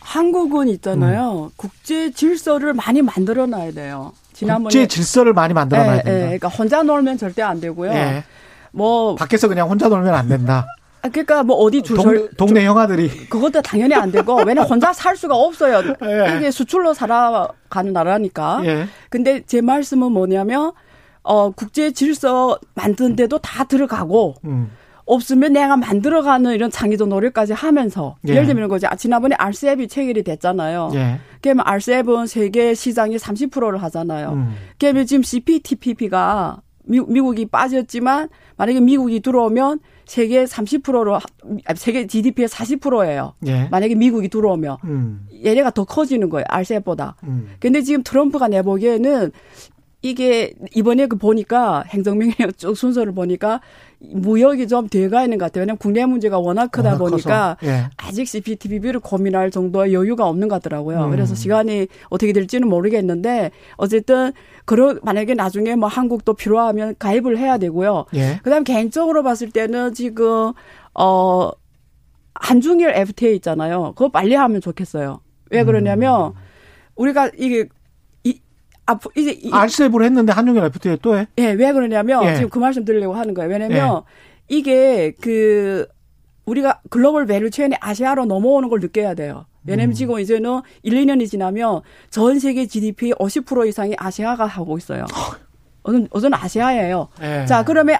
[0.00, 1.44] 한국은 있잖아요.
[1.44, 1.50] 음.
[1.56, 4.12] 국제 질서를 많이 만들어 놔야 돼요.
[4.32, 6.18] 지난번에 국제 질서를 많이 만들어 놔야 예, 된다.
[6.18, 7.92] 예, 그러니까 혼자 놀면 절대 안 되고요.
[7.92, 8.24] 예.
[8.72, 10.66] 뭐 밖에서 그냥 혼자 놀면 안 된다.
[11.02, 15.16] 아, 그러니까 뭐 어디 줄 동, 동네 형아들이 그것도 당연히 안 되고 왜냐 혼자 살
[15.16, 15.94] 수가 없어요.
[16.02, 16.36] 예.
[16.36, 18.62] 이게 수출로 살아가는 나라니까.
[18.64, 18.86] 예.
[19.10, 20.72] 근데 제 말씀은 뭐냐면
[21.22, 24.70] 어 국제 질서 만드는데도 다 들어가고 음.
[25.08, 28.32] 없으면 내가 만들어가는 이런 창의적 노력까지 하면서 예.
[28.32, 28.86] 예를 들면 거지.
[28.86, 30.90] 아, 지난번에 RCEP이 체결이 됐잖아요.
[30.94, 31.18] 예.
[31.40, 34.32] 그러면 RCEP은 세계 시장이 30%를 하잖아요.
[34.32, 34.54] 음.
[34.78, 36.58] 그러면 지금 CPTPP가
[36.88, 41.20] 미, 미국이 빠졌지만 만약에 미국이 들어오면 세계 30%로
[41.76, 43.34] 세계 GDP의 40%예요.
[43.46, 43.68] 예.
[43.70, 45.28] 만약에 미국이 들어오면 음.
[45.44, 46.46] 얘네가 더 커지는 거예요.
[46.48, 47.16] RCEP보다.
[47.24, 47.50] 음.
[47.60, 49.30] 근데 지금 트럼프가 내보기에는
[50.00, 53.60] 이게 이번에 그 보니까 행정명령 쭉 순서를 보니까
[54.00, 55.62] 무역이 좀 돼가 있는 것 같아요.
[55.62, 57.88] 왜냐하면 국내 문제가 워낙 크다 워낙 보니까 예.
[57.96, 61.06] 아직 CPTPP를 고민할 정도의 여유가 없는 것 같더라고요.
[61.06, 61.10] 음.
[61.10, 64.32] 그래서 시간이 어떻게 될지는 모르겠는데 어쨌든
[64.64, 68.06] 그런 만약에 나중에 뭐 한국도 필요하면 가입을 해야 되고요.
[68.14, 68.38] 예.
[68.42, 70.52] 그다음 개인적으로 봤을 때는 지금
[70.94, 71.50] 어
[72.34, 73.94] 한중일 FTA 있잖아요.
[73.96, 75.20] 그거 빨리 하면 좋겠어요.
[75.50, 76.32] 왜 그러냐면 음.
[76.94, 77.68] 우리가 이게
[78.88, 81.26] 앞 이제 이, RCEP을 했는데 한중일 FTA 또 해?
[81.36, 82.34] 예, 왜 그러냐면 예.
[82.36, 83.50] 지금 그 말씀 드리려고 하는 거예요.
[83.50, 84.02] 왜냐면
[84.50, 84.56] 예.
[84.56, 85.86] 이게 그
[86.46, 89.44] 우리가 global value chain이 아시아로 넘어오는 걸 느껴야 돼요.
[89.66, 89.94] 왜냐면 음.
[89.94, 95.04] 지금 이제는 1, 2년이 지나면 전 세계 GDP 50% 이상이 아시아가 하고 있어요.
[95.82, 97.08] 어떤 어떤 아시아예요.
[97.20, 97.44] 예.
[97.44, 97.98] 자, 그러면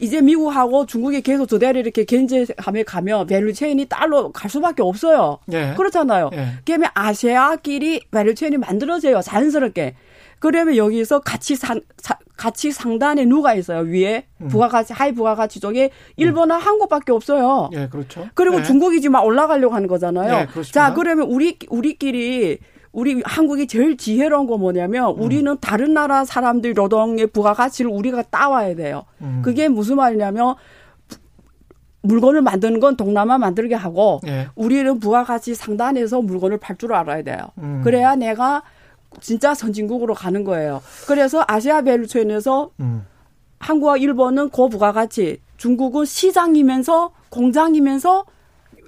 [0.00, 5.38] 이제 미국하고 중국이 계속 저대로 이렇게 견제하며 가면 value chain이 따로 갈 수밖에 없어요.
[5.52, 5.74] 예.
[5.76, 6.30] 그렇잖아요.
[6.34, 6.46] 예.
[6.64, 9.20] 그러면 아시아끼리 value chain이 만들어져요.
[9.20, 9.96] 자연스럽게.
[10.38, 13.80] 그러면 여기서 가치 상, 사, 가치 상단에 누가 있어요?
[13.80, 14.48] 위에 음.
[14.48, 16.60] 부가가치 high 부가가치 쪽에 일본과 음.
[16.60, 17.70] 한국밖에 없어요.
[17.72, 18.28] 예, 그렇죠.
[18.34, 18.62] 그리고 예.
[18.62, 20.46] 중국이 지금 올라가려고 하는 거잖아요.
[20.56, 22.58] 예, 자, 그러면 우리 우리끼리
[22.92, 25.20] 우리 한국이 제일 지혜로운 거 뭐냐면 음.
[25.20, 29.04] 우리는 다른 나라 사람들 노동의 부가가치를 우리가 따와야 돼요.
[29.20, 29.42] 음.
[29.44, 30.54] 그게 무슨 말이냐면
[32.02, 34.48] 물건을 만드는 건 동남아 만들게 하고 예.
[34.54, 37.38] 우리는 부가가치 상단에서 물건을 팔 줄 알아야 돼요.
[37.58, 37.80] 음.
[37.82, 38.62] 그래야 내가
[39.20, 40.82] 진짜 선진국으로 가는 거예요.
[41.06, 43.06] 그래서 아시아 value chain에서 음.
[43.60, 48.24] 한국과 일본은 고부가가치, 중국은 시장이면서 공장이면서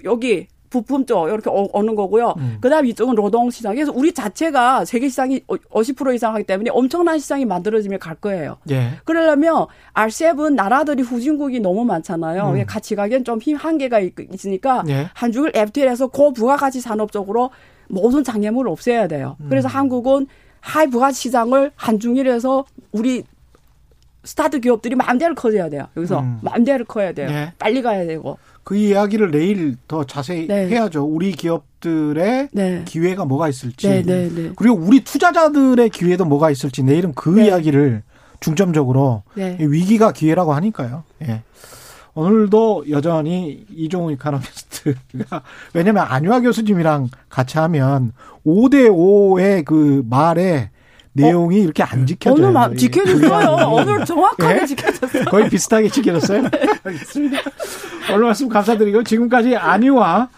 [0.05, 2.33] 여기 부품 쪽 이렇게 오 는 거고요.
[2.37, 2.57] 음.
[2.61, 3.75] 그다음 이쪽은 노동 시장.
[3.75, 8.55] 그래서 우리 자체가 세계 시장이 50% 이상 하기 때문에 엄청난 시장이 만들어지면 갈 거예요.
[8.69, 8.91] 예.
[9.03, 12.53] 그러려면 R7 나라들이 후진국이 너무 많잖아요.
[12.55, 12.65] 음.
[12.65, 15.09] 같이 가기엔 좀 힘 한계가 있으니까 예.
[15.13, 17.49] 한중일 FTA에서 고부가가치 산업 적으로
[17.91, 19.35] 모든 장애물을 없애야 돼요.
[19.49, 19.69] 그래서 음.
[19.69, 20.27] 한국은
[20.59, 23.23] high 부가 시장을 한중일에서 우리
[24.23, 25.87] 스타트 기업들이 마음대로 커져야 돼요.
[25.97, 26.39] 여기서 음.
[26.41, 27.27] 마음대로 커야 돼요.
[27.27, 27.53] 네.
[27.57, 28.37] 빨리 가야 되고.
[28.63, 30.67] 그 이야기를 내일 더 자세히 네.
[30.67, 31.03] 해야죠.
[31.03, 32.83] 우리 기업들의 네.
[32.85, 33.89] 기회가 뭐가 있을지.
[33.89, 34.51] 네, 네, 네.
[34.55, 38.03] 그리고 우리 투자자들의 기회도 뭐가 있을지 내일은 그 이야기를
[38.39, 41.03] 중점적으로 위기가 기회라고 하니까요.
[41.23, 41.41] 예.
[42.13, 45.43] 오늘도 여전히 이종우 이카노미스트가
[45.73, 48.11] 왜냐면 안유아 교수님이랑 같이 하면
[48.45, 50.71] 5대 5의 그 말에
[51.13, 51.63] 내용이 어?
[51.63, 52.41] 이렇게 안 지켜져요.
[52.41, 53.69] 오늘 막 지켜졌어요.
[53.69, 54.65] 오늘 정확하게 네?
[54.65, 55.25] 지켜졌어요.
[55.25, 56.43] 거의 비슷하게 지켜졌어요.
[56.83, 57.41] 알겠습니다.
[58.13, 60.29] 오늘 말씀 감사드리고 지금까지 안유화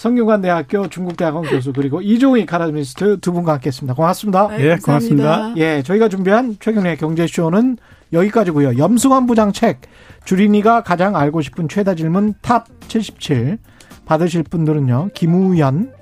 [0.00, 3.94] 성균관대학교 중국대학원 교수 그리고 이종우 이카노미스트 두 분과 함께했습니다.
[3.94, 4.48] 고맙습니다.
[4.48, 5.54] 네, 예, 고맙습니다.
[5.58, 7.76] 예, 저희가 준비한 최경영의 경제쇼는
[8.12, 8.78] 여기까지고요.
[8.78, 9.80] 염승환 부장 책
[10.24, 13.58] 주린이가 가장 알고 싶은 최다 질문 top 77
[14.04, 15.10] 받으실 분들은요.
[15.14, 15.92] 김우연,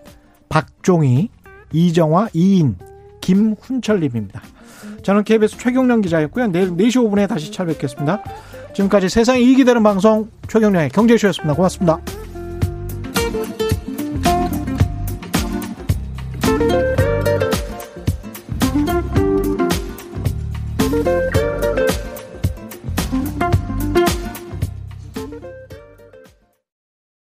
[0.49, 1.31] 박종희,
[1.73, 2.77] 이정화, 이인,
[3.21, 4.43] 김훈철님입니다.
[5.03, 6.49] 저는 KBS 최경련 기자였고요.
[6.49, 8.23] 내일 4시 5분에 다시 찾아뵙겠습니다.
[8.75, 11.55] 지금까지 세상에 이익이 되는 방송 최경련의 경제쇼였습니다.
[11.55, 12.01] 고맙습니다.